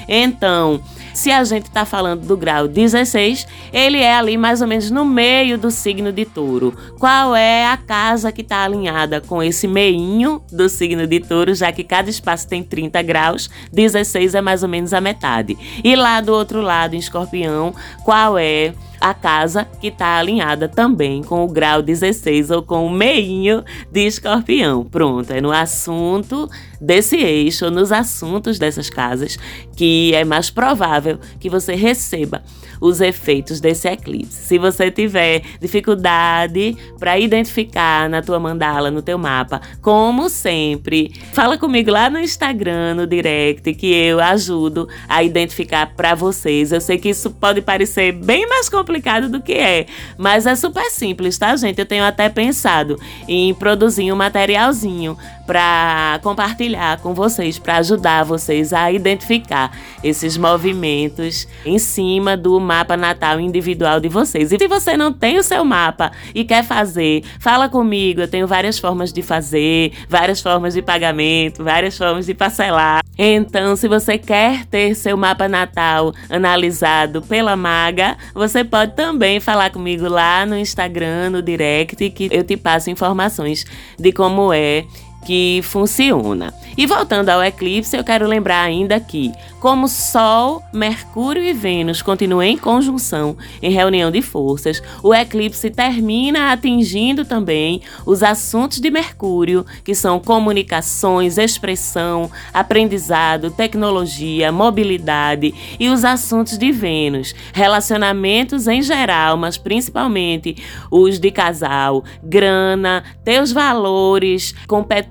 Então, 0.08 0.80
se 1.14 1.30
a 1.30 1.42
gente 1.44 1.66
está 1.66 1.84
falando 1.84 2.26
do 2.26 2.36
grau 2.36 2.66
16, 2.66 3.46
ele 3.72 3.98
é 3.98 4.14
ali 4.14 4.36
mais 4.36 4.60
ou 4.60 4.68
menos 4.68 4.90
no 4.90 5.04
meio 5.04 5.56
do 5.56 5.70
signo 5.70 6.12
de 6.12 6.24
touro. 6.24 6.74
Qual 6.98 7.34
é 7.34 7.66
a 7.66 7.76
casa 7.76 8.30
que 8.30 8.42
está 8.42 8.64
alinhada 8.64 9.20
com 9.20 9.42
esse 9.42 9.66
meinho 9.66 10.42
do 10.52 10.68
signo 10.68 11.06
de 11.06 11.20
touro, 11.20 11.54
já 11.54 11.72
que 11.72 11.84
cada 11.84 12.10
espaço 12.10 12.48
tem 12.48 12.62
30 12.62 13.02
graus, 13.02 13.48
16 13.72 14.34
é 14.34 14.40
mais 14.40 14.62
ou 14.62 14.68
menos 14.68 14.92
a 14.92 15.00
metade. 15.00 15.56
E 15.82 15.96
lá 15.96 16.20
do 16.20 16.32
outro 16.32 16.60
lado, 16.60 16.94
em 16.94 16.98
escorpião, 16.98 17.74
qual 18.04 18.38
é 18.38 18.74
a 19.02 19.12
casa 19.12 19.66
que 19.80 19.88
está 19.88 20.16
alinhada 20.18 20.68
também 20.68 21.24
com 21.24 21.44
o 21.44 21.48
grau 21.48 21.82
16 21.82 22.52
ou 22.52 22.62
com 22.62 22.86
o 22.86 22.90
meinho 22.90 23.64
de 23.90 24.06
escorpião. 24.06 24.84
Pronto, 24.84 25.32
é 25.32 25.40
no 25.40 25.50
assunto 25.50 26.48
desse 26.80 27.16
eixo, 27.16 27.68
nos 27.68 27.90
assuntos 27.90 28.60
dessas 28.60 28.88
casas, 28.88 29.36
que 29.76 30.14
é 30.14 30.24
mais 30.24 30.50
provável 30.50 31.18
que 31.40 31.50
você 31.50 31.74
receba 31.74 32.42
os 32.82 33.00
efeitos 33.00 33.60
desse 33.60 33.88
eclipse. 33.88 34.32
Se 34.32 34.58
você 34.58 34.90
tiver 34.90 35.42
dificuldade 35.60 36.76
para 36.98 37.16
identificar 37.16 38.10
na 38.10 38.20
tua 38.20 38.40
mandala, 38.40 38.90
no 38.90 39.00
teu 39.00 39.16
mapa, 39.16 39.60
como 39.80 40.28
sempre, 40.28 41.14
fala 41.32 41.56
comigo 41.56 41.92
lá 41.92 42.10
no 42.10 42.18
Instagram, 42.18 42.94
no 42.94 43.06
direct, 43.06 43.72
que 43.74 43.94
eu 43.94 44.18
ajudo 44.18 44.88
a 45.08 45.22
identificar 45.22 45.94
para 45.94 46.16
vocês. 46.16 46.72
Eu 46.72 46.80
sei 46.80 46.98
que 46.98 47.10
isso 47.10 47.30
pode 47.30 47.62
parecer 47.62 48.10
bem 48.10 48.48
mais 48.48 48.68
complicado 48.68 49.28
do 49.28 49.40
que 49.40 49.52
é, 49.52 49.86
mas 50.18 50.44
é 50.44 50.56
super 50.56 50.90
simples, 50.90 51.38
tá, 51.38 51.54
gente? 51.54 51.78
Eu 51.78 51.86
tenho 51.86 52.02
até 52.02 52.28
pensado 52.28 52.98
em 53.28 53.54
produzir 53.54 54.10
um 54.12 54.16
materialzinho 54.16 55.16
para 55.46 56.20
compartilhar 56.22 56.98
com 56.98 57.14
vocês, 57.14 57.58
para 57.58 57.76
ajudar 57.78 58.24
vocês 58.24 58.72
a 58.72 58.90
identificar 58.92 59.76
esses 60.02 60.36
movimentos 60.36 61.46
em 61.64 61.78
cima 61.78 62.36
do 62.36 62.58
mapa 62.60 62.96
natal 62.96 63.40
individual 63.40 64.00
de 64.00 64.08
vocês. 64.08 64.52
E 64.52 64.58
se 64.58 64.68
você 64.68 64.96
não 64.96 65.12
tem 65.12 65.38
o 65.38 65.42
seu 65.42 65.64
mapa 65.64 66.12
e 66.34 66.44
quer 66.44 66.64
fazer, 66.64 67.22
fala 67.38 67.68
comigo. 67.68 68.20
Eu 68.20 68.28
tenho 68.28 68.46
várias 68.46 68.78
formas 68.78 69.12
de 69.12 69.22
fazer, 69.22 69.92
várias 70.08 70.40
formas 70.40 70.74
de 70.74 70.82
pagamento, 70.82 71.64
várias 71.64 71.96
formas 71.96 72.26
de 72.26 72.34
parcelar. 72.34 73.02
Então, 73.18 73.76
se 73.76 73.88
você 73.88 74.16
quer 74.16 74.64
ter 74.66 74.94
seu 74.94 75.16
mapa 75.16 75.46
natal 75.46 76.14
analisado 76.30 77.20
pela 77.22 77.54
Maga, 77.54 78.16
você 78.34 78.64
pode 78.64 78.94
também 78.94 79.38
falar 79.38 79.70
comigo 79.70 80.08
lá 80.08 80.46
no 80.46 80.56
Instagram, 80.56 81.30
no 81.30 81.42
direct, 81.42 82.08
que 82.10 82.28
eu 82.30 82.42
te 82.42 82.56
passo 82.56 82.90
informações 82.90 83.66
de 83.98 84.12
como 84.12 84.52
é 84.52 84.84
que 85.24 85.60
funciona. 85.62 86.52
E 86.76 86.86
voltando 86.86 87.28
ao 87.28 87.42
eclipse, 87.42 87.96
eu 87.96 88.02
quero 88.02 88.26
lembrar 88.26 88.62
ainda 88.62 88.98
que, 88.98 89.30
como 89.60 89.88
Sol, 89.88 90.62
Mercúrio 90.72 91.42
e 91.42 91.52
Vênus 91.52 92.00
continuam 92.00 92.42
em 92.42 92.56
conjunção 92.56 93.36
em 93.60 93.70
reunião 93.70 94.10
de 94.10 94.22
forças, 94.22 94.82
o 95.02 95.14
eclipse 95.14 95.70
termina 95.70 96.50
atingindo 96.50 97.24
também 97.24 97.82
os 98.06 98.22
assuntos 98.22 98.80
de 98.80 98.90
Mercúrio, 98.90 99.66
que 99.84 99.94
são 99.94 100.18
comunicações, 100.18 101.36
expressão, 101.36 102.30
aprendizado, 102.52 103.50
tecnologia, 103.50 104.50
mobilidade, 104.50 105.54
e 105.78 105.88
os 105.88 106.04
assuntos 106.04 106.56
de 106.56 106.72
Vênus, 106.72 107.34
relacionamentos 107.52 108.66
em 108.66 108.80
geral, 108.80 109.36
mas 109.36 109.58
principalmente 109.58 110.56
os 110.90 111.20
de 111.20 111.30
casal, 111.30 112.02
grana, 112.22 113.04
teus 113.24 113.52
valores, 113.52 114.54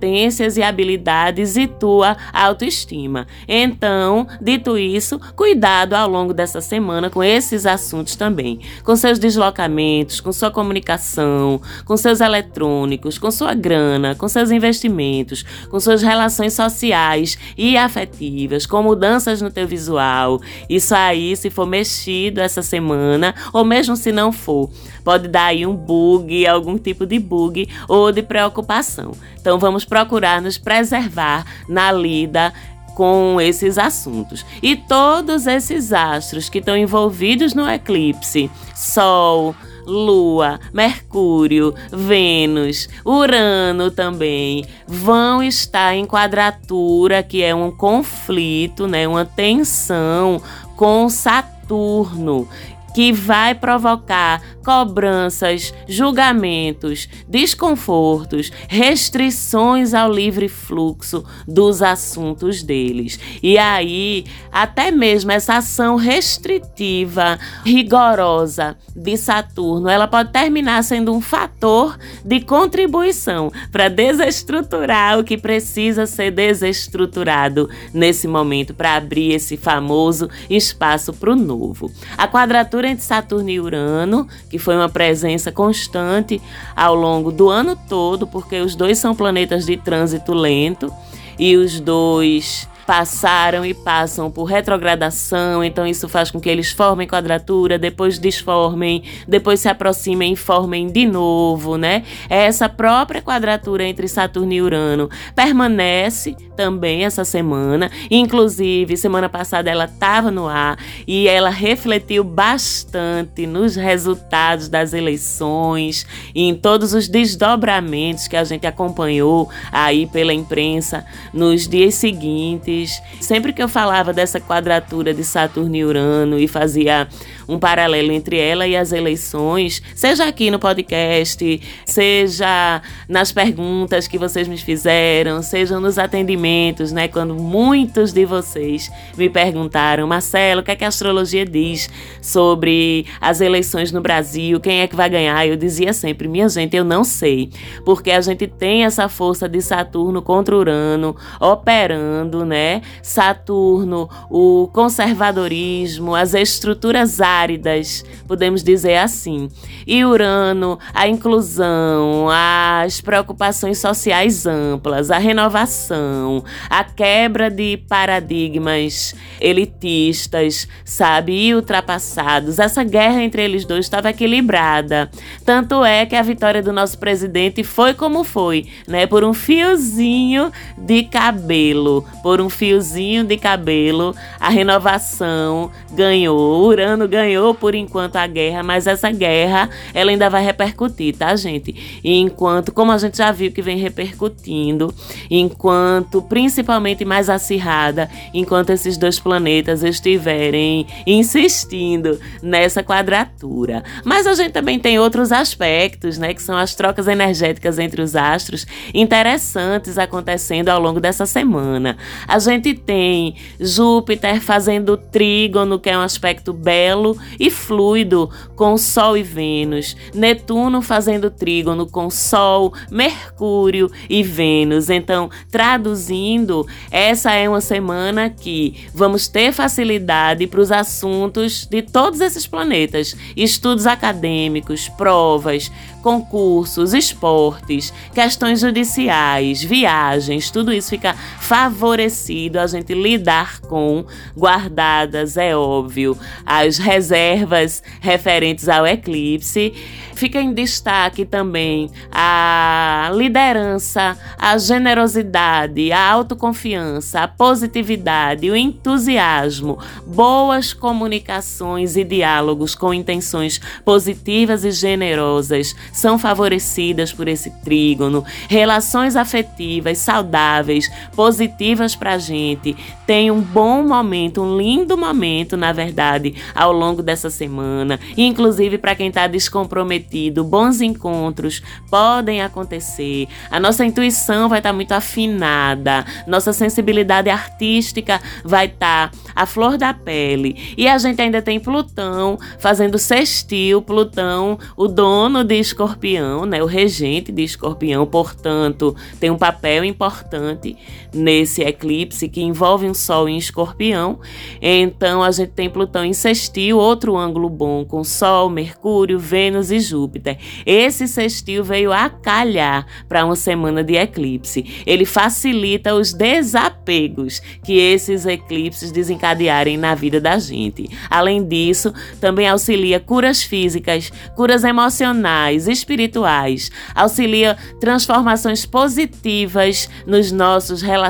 competências 0.01 0.57
e 0.57 0.63
habilidades 0.63 1.55
e 1.55 1.67
tua 1.67 2.17
autoestima. 2.33 3.27
Então, 3.47 4.27
dito 4.41 4.77
isso, 4.77 5.19
cuidado 5.35 5.93
ao 5.93 6.09
longo 6.09 6.33
dessa 6.33 6.59
semana 6.59 7.09
com 7.09 7.23
esses 7.23 7.67
assuntos 7.67 8.15
também, 8.15 8.59
com 8.83 8.95
seus 8.95 9.19
deslocamentos, 9.19 10.19
com 10.19 10.33
sua 10.33 10.49
comunicação, 10.49 11.61
com 11.85 11.95
seus 11.95 12.19
eletrônicos, 12.19 13.19
com 13.19 13.29
sua 13.29 13.53
grana, 13.53 14.15
com 14.15 14.27
seus 14.27 14.49
investimentos, 14.49 15.45
com 15.69 15.79
suas 15.79 16.01
relações 16.01 16.53
sociais 16.53 17.37
e 17.55 17.77
afetivas, 17.77 18.65
com 18.65 18.81
mudanças 18.81 19.41
no 19.41 19.51
teu 19.51 19.67
visual. 19.67 20.41
Isso 20.67 20.95
aí, 20.95 21.35
se 21.35 21.51
for 21.51 21.67
mexido 21.67 22.41
essa 22.41 22.63
semana, 22.63 23.35
ou 23.53 23.63
mesmo 23.63 23.95
se 23.95 24.11
não 24.11 24.31
for, 24.31 24.69
pode 25.03 25.27
dar 25.27 25.45
aí 25.45 25.65
um 25.65 25.75
bug, 25.75 26.47
algum 26.47 26.77
tipo 26.77 27.05
de 27.05 27.19
bug 27.19 27.67
ou 27.87 28.11
de 28.11 28.23
preocupação. 28.23 29.11
Então 29.39 29.57
vamos 29.57 29.83
procurar 29.91 30.41
nos 30.41 30.57
preservar 30.57 31.45
na 31.67 31.91
lida 31.91 32.53
com 32.95 33.41
esses 33.41 33.77
assuntos. 33.77 34.45
E 34.63 34.73
todos 34.73 35.45
esses 35.47 35.91
astros 35.91 36.47
que 36.47 36.59
estão 36.59 36.77
envolvidos 36.77 37.53
no 37.53 37.69
eclipse, 37.69 38.49
Sol, 38.73 39.53
Lua, 39.85 40.61
Mercúrio, 40.73 41.75
Vênus, 41.91 42.87
Urano 43.05 43.91
também 43.91 44.63
vão 44.87 45.43
estar 45.43 45.93
em 45.93 46.05
quadratura, 46.05 47.21
que 47.21 47.43
é 47.43 47.53
um 47.53 47.69
conflito, 47.69 48.87
né, 48.87 49.05
uma 49.05 49.25
tensão 49.25 50.41
com 50.77 51.09
Saturno 51.09 52.47
que 52.93 53.11
vai 53.11 53.55
provocar 53.55 54.41
cobranças, 54.63 55.73
julgamentos, 55.87 57.07
desconfortos, 57.27 58.51
restrições 58.67 59.93
ao 59.93 60.11
livre 60.11 60.47
fluxo 60.47 61.23
dos 61.47 61.81
assuntos 61.81 62.61
deles. 62.63 63.19
E 63.41 63.57
aí, 63.57 64.25
até 64.51 64.91
mesmo 64.91 65.31
essa 65.31 65.57
ação 65.57 65.95
restritiva, 65.95 67.39
rigorosa 67.65 68.77
de 68.95 69.17
Saturno, 69.17 69.89
ela 69.89 70.07
pode 70.07 70.31
terminar 70.31 70.83
sendo 70.83 71.13
um 71.13 71.21
fator 71.21 71.97
de 72.23 72.41
contribuição 72.41 73.51
para 73.71 73.87
desestruturar 73.87 75.19
o 75.19 75.23
que 75.23 75.37
precisa 75.37 76.05
ser 76.05 76.31
desestruturado 76.31 77.69
nesse 77.93 78.27
momento 78.27 78.73
para 78.73 78.95
abrir 78.95 79.33
esse 79.33 79.57
famoso 79.57 80.29
espaço 80.49 81.13
para 81.13 81.31
o 81.31 81.35
novo. 81.35 81.91
A 82.17 82.27
quadratura 82.27 82.80
entre 82.85 83.03
Saturno 83.03 83.49
e 83.49 83.59
Urano 83.59 84.27
que 84.49 84.57
foi 84.57 84.75
uma 84.75 84.89
presença 84.89 85.51
constante 85.51 86.41
ao 86.75 86.95
longo 86.95 87.31
do 87.31 87.49
ano 87.49 87.77
todo, 87.87 88.27
porque 88.27 88.59
os 88.59 88.75
dois 88.75 88.97
são 88.97 89.15
planetas 89.15 89.65
de 89.65 89.77
trânsito 89.77 90.33
lento 90.33 90.91
e 91.37 91.55
os 91.55 91.79
dois 91.79 92.67
passaram 92.91 93.65
e 93.65 93.73
passam 93.73 94.29
por 94.29 94.43
retrogradação, 94.43 95.63
então 95.63 95.87
isso 95.87 96.09
faz 96.09 96.29
com 96.29 96.41
que 96.41 96.49
eles 96.49 96.73
formem 96.73 97.07
quadratura, 97.07 97.79
depois 97.79 98.19
desformem, 98.19 99.03
depois 99.25 99.61
se 99.61 99.69
aproximem 99.69 100.33
e 100.33 100.35
formem 100.35 100.89
de 100.89 101.05
novo, 101.05 101.77
né? 101.77 102.03
Essa 102.29 102.67
própria 102.67 103.21
quadratura 103.21 103.85
entre 103.85 104.09
Saturno 104.09 104.51
e 104.51 104.61
Urano 104.61 105.09
permanece 105.33 106.35
também 106.57 107.05
essa 107.05 107.23
semana. 107.23 107.89
Inclusive, 108.09 108.97
semana 108.97 109.29
passada 109.29 109.69
ela 109.69 109.85
estava 109.85 110.29
no 110.29 110.49
ar 110.49 110.77
e 111.07 111.29
ela 111.29 111.49
refletiu 111.49 112.25
bastante 112.25 113.47
nos 113.47 113.77
resultados 113.77 114.67
das 114.67 114.93
eleições 114.93 116.05
e 116.35 116.43
em 116.43 116.53
todos 116.53 116.93
os 116.93 117.07
desdobramentos 117.07 118.27
que 118.27 118.35
a 118.35 118.43
gente 118.43 118.67
acompanhou 118.67 119.49
aí 119.71 120.05
pela 120.07 120.33
imprensa 120.33 121.05
nos 121.33 121.69
dias 121.69 121.95
seguintes. 121.95 122.80
Sempre 123.19 123.53
que 123.53 123.61
eu 123.61 123.69
falava 123.69 124.13
dessa 124.13 124.39
quadratura 124.39 125.13
de 125.13 125.23
Saturno 125.23 125.75
e 125.75 125.83
Urano 125.83 126.39
e 126.39 126.47
fazia 126.47 127.07
um 127.47 127.59
paralelo 127.59 128.11
entre 128.11 128.37
ela 128.37 128.67
e 128.67 128.75
as 128.75 128.91
eleições, 128.91 129.81
seja 129.95 130.25
aqui 130.25 130.51
no 130.51 130.59
podcast, 130.59 131.61
seja 131.85 132.81
nas 133.07 133.31
perguntas 133.31 134.07
que 134.07 134.17
vocês 134.17 134.47
me 134.47 134.57
fizeram, 134.57 135.41
seja 135.41 135.79
nos 135.79 135.97
atendimentos, 135.97 136.91
né? 136.91 137.07
Quando 137.07 137.35
muitos 137.35 138.13
de 138.13 138.25
vocês 138.25 138.91
me 139.17 139.29
perguntaram, 139.29 140.07
Marcelo, 140.07 140.61
o 140.61 140.63
que 140.63 140.71
é 140.71 140.75
que 140.75 140.85
a 140.85 140.87
astrologia 140.87 141.45
diz 141.45 141.89
sobre 142.21 143.05
as 143.19 143.41
eleições 143.41 143.91
no 143.91 144.01
Brasil? 144.01 144.59
Quem 144.59 144.81
é 144.81 144.87
que 144.87 144.95
vai 144.95 145.09
ganhar? 145.09 145.45
Eu 145.45 145.55
dizia 145.55 145.93
sempre, 145.93 146.27
minha 146.27 146.47
gente, 146.49 146.75
eu 146.75 146.83
não 146.83 147.03
sei, 147.03 147.49
porque 147.85 148.11
a 148.11 148.21
gente 148.21 148.47
tem 148.47 148.85
essa 148.85 149.07
força 149.09 149.47
de 149.47 149.61
Saturno 149.61 150.21
contra 150.21 150.55
Urano 150.55 151.15
operando, 151.39 152.45
né? 152.45 152.81
Saturno, 153.01 154.09
o 154.29 154.69
conservadorismo, 154.73 156.15
as 156.15 156.33
estruturas 156.33 157.19
áridas, 157.41 158.05
podemos 158.27 158.63
dizer 158.63 158.97
assim. 158.97 159.49
E 159.85 160.05
Urano, 160.05 160.77
a 160.93 161.07
inclusão, 161.07 162.27
as 162.29 163.01
preocupações 163.01 163.79
sociais 163.79 164.45
amplas, 164.45 165.09
a 165.09 165.17
renovação, 165.17 166.43
a 166.69 166.83
quebra 166.83 167.49
de 167.49 167.77
paradigmas 167.89 169.15
elitistas, 169.39 170.67
sabe, 170.85 171.47
e 171.47 171.55
ultrapassados. 171.55 172.59
Essa 172.59 172.83
guerra 172.83 173.23
entre 173.23 173.43
eles 173.43 173.65
dois 173.65 173.85
estava 173.85 174.09
equilibrada. 174.09 175.09
Tanto 175.45 175.83
é 175.83 176.05
que 176.05 176.15
a 176.15 176.21
vitória 176.21 176.61
do 176.61 176.71
nosso 176.71 176.97
presidente 176.97 177.63
foi 177.63 177.93
como 177.93 178.23
foi, 178.23 178.67
né? 178.87 179.07
Por 179.07 179.23
um 179.23 179.33
fiozinho 179.33 180.51
de 180.77 181.03
cabelo, 181.03 182.05
por 182.21 182.39
um 182.39 182.49
fiozinho 182.49 183.23
de 183.23 183.37
cabelo, 183.37 184.15
a 184.39 184.49
renovação 184.49 185.71
ganhou. 185.91 186.65
Urano 186.65 187.07
ganhou 187.07 187.20
ganhou 187.21 187.53
por 187.53 187.75
enquanto 187.75 188.15
a 188.15 188.25
guerra, 188.25 188.63
mas 188.63 188.87
essa 188.87 189.11
guerra 189.11 189.69
ela 189.93 190.09
ainda 190.09 190.29
vai 190.29 190.43
repercutir, 190.43 191.15
tá, 191.15 191.35
gente? 191.35 191.99
E 192.03 192.17
enquanto, 192.17 192.71
como 192.71 192.91
a 192.91 192.97
gente 192.97 193.17
já 193.17 193.31
viu 193.31 193.51
que 193.51 193.61
vem 193.61 193.77
repercutindo, 193.77 194.93
enquanto 195.29 196.21
principalmente 196.21 197.05
mais 197.05 197.29
acirrada, 197.29 198.09
enquanto 198.33 198.71
esses 198.71 198.97
dois 198.97 199.19
planetas 199.19 199.83
estiverem 199.83 200.87
insistindo 201.05 202.19
nessa 202.41 202.83
quadratura. 202.83 203.83
Mas 204.03 204.25
a 204.25 204.33
gente 204.33 204.51
também 204.51 204.79
tem 204.79 204.97
outros 204.97 205.31
aspectos, 205.31 206.17
né, 206.17 206.33
que 206.33 206.41
são 206.41 206.57
as 206.57 206.73
trocas 206.73 207.07
energéticas 207.07 207.77
entre 207.77 208.01
os 208.01 208.15
astros 208.15 208.65
interessantes 208.93 209.97
acontecendo 209.97 210.69
ao 210.69 210.81
longo 210.81 210.99
dessa 210.99 211.25
semana. 211.25 211.97
A 212.27 212.39
gente 212.39 212.73
tem 212.73 213.35
Júpiter 213.59 214.41
fazendo 214.41 214.97
trígono, 214.97 215.79
que 215.79 215.89
é 215.89 215.97
um 215.97 216.01
aspecto 216.01 216.51
belo 216.51 217.10
e 217.39 217.49
fluido 217.49 218.29
com 218.55 218.77
Sol 218.77 219.17
e 219.17 219.23
Vênus, 219.23 219.95
Netuno 220.13 220.81
fazendo 220.81 221.29
trígono 221.29 221.85
com 221.85 222.09
Sol, 222.09 222.73
Mercúrio 222.89 223.91
e 224.09 224.23
Vênus. 224.23 224.89
Então, 224.89 225.29
traduzindo, 225.49 226.65
essa 226.89 227.31
é 227.33 227.47
uma 227.47 227.61
semana 227.61 228.29
que 228.29 228.87
vamos 228.93 229.27
ter 229.27 229.51
facilidade 229.51 230.47
para 230.47 230.61
os 230.61 230.71
assuntos 230.71 231.65
de 231.65 231.81
todos 231.81 232.21
esses 232.21 232.47
planetas, 232.47 233.15
estudos 233.35 233.85
acadêmicos, 233.85 234.89
provas, 234.89 235.71
concursos, 236.01 236.93
esportes, 236.93 237.93
questões 238.13 238.59
judiciais, 238.59 239.63
viagens, 239.63 240.49
tudo 240.51 240.73
isso 240.73 240.89
fica 240.89 241.13
favorecido 241.39 242.59
a 242.59 242.67
gente 242.67 242.93
lidar 242.93 243.61
com, 243.61 244.05
guardadas, 244.35 245.37
é 245.37 245.55
óbvio, 245.55 246.17
as 246.45 246.77
reservas 246.77 247.83
referentes 247.99 248.67
ao 248.67 248.85
eclipse. 248.85 249.73
Fica 250.15 250.39
em 250.39 250.53
destaque 250.53 251.25
também 251.25 251.89
a 252.11 253.11
liderança, 253.15 254.17
a 254.37 254.57
generosidade, 254.57 255.91
a 255.91 256.11
autoconfiança, 256.11 257.21
a 257.21 257.27
positividade, 257.27 258.49
o 258.49 258.55
entusiasmo, 258.55 259.79
boas 260.05 260.73
comunicações 260.73 261.95
e 261.95 262.03
diálogos 262.03 262.75
com 262.75 262.93
intenções 262.93 263.59
positivas 263.83 264.63
e 264.63 264.71
generosas 264.71 265.75
são 265.91 266.17
favorecidas 266.17 267.11
por 267.13 267.27
esse 267.27 267.49
trígono. 267.63 268.23
Relações 268.47 269.15
afetivas 269.15 269.97
saudáveis, 269.97 270.91
positivas 271.15 271.95
para 271.95 272.13
a 272.13 272.17
gente. 272.17 272.75
Tem 273.05 273.29
um 273.31 273.41
bom 273.41 273.87
momento, 273.87 274.41
um 274.41 274.57
lindo 274.57 274.97
momento, 274.97 275.57
na 275.57 275.71
verdade, 275.71 276.35
ao 276.55 276.71
longo 276.71 277.01
dessa 277.01 277.29
semana. 277.29 277.99
Inclusive 278.17 278.77
para 278.77 278.95
quem 278.95 279.07
está 279.07 279.27
descomprometido, 279.27 280.43
bons 280.43 280.81
encontros 280.81 281.61
podem 281.89 282.41
acontecer. 282.41 283.27
A 283.49 283.59
nossa 283.59 283.85
intuição 283.85 284.49
vai 284.49 284.59
estar 284.59 284.69
tá 284.69 284.75
muito 284.75 284.91
afinada, 284.91 286.05
nossa 286.27 286.53
sensibilidade 286.53 287.29
artística 287.29 288.21
vai 288.43 288.65
estar 288.65 289.11
tá 289.11 289.17
a 289.35 289.45
flor 289.45 289.77
da 289.77 289.93
pele. 289.93 290.73
E 290.77 290.87
a 290.87 290.97
gente 290.97 291.21
ainda 291.21 291.41
tem 291.41 291.59
Plutão 291.59 292.37
fazendo 292.59 292.97
sextil, 292.97 293.81
Plutão, 293.81 294.57
o 294.75 294.87
dono 294.87 295.43
de 295.43 295.55
Escorpião, 295.81 296.45
né, 296.45 296.61
o 296.61 296.67
regente 296.67 297.31
de 297.31 297.41
Escorpião, 297.41 298.05
portanto, 298.05 298.95
tem 299.19 299.31
um 299.31 299.37
papel 299.37 299.83
importante 299.83 300.77
nesse 301.13 301.61
eclipse 301.61 302.29
que 302.29 302.41
envolve 302.41 302.87
um 302.87 302.93
Sol 302.93 303.27
em 303.27 303.37
Escorpião. 303.37 304.19
Então 304.61 305.23
a 305.23 305.31
gente 305.31 305.51
tem 305.51 305.69
Plutão 305.69 306.05
em 306.05 306.13
sextil, 306.13 306.77
outro 306.77 307.17
ângulo 307.17 307.49
bom 307.49 307.85
com 307.85 308.03
Sol, 308.03 308.49
Mercúrio, 308.49 309.19
Vênus 309.19 309.71
e 309.71 309.79
Júpiter. 309.79 310.37
Esse 310.65 311.07
sextil 311.07 311.63
veio 311.63 311.91
a 311.91 312.09
calhar 312.09 312.85
para 313.07 313.25
uma 313.25 313.35
semana 313.35 313.83
de 313.83 313.95
eclipse. 313.95 314.83
Ele 314.85 315.05
facilita 315.05 315.93
os 315.93 316.13
desapegos 316.13 317.41
que 317.63 317.77
esses 317.77 318.25
eclipses 318.25 318.91
desencadearem 318.91 319.77
na 319.77 319.95
vida 319.95 320.19
da 320.19 320.37
gente. 320.39 320.89
Além 321.09 321.45
disso, 321.45 321.93
também 322.19 322.47
auxilia 322.47 322.99
curas 322.99 323.43
físicas, 323.43 324.11
curas 324.35 324.63
emocionais, 324.63 325.67
espirituais, 325.67 326.71
auxilia 326.95 327.57
transformações 327.79 328.65
positivas 328.65 329.89
nos 330.05 330.31
nossos 330.31 330.81
relacionamentos 330.81 331.00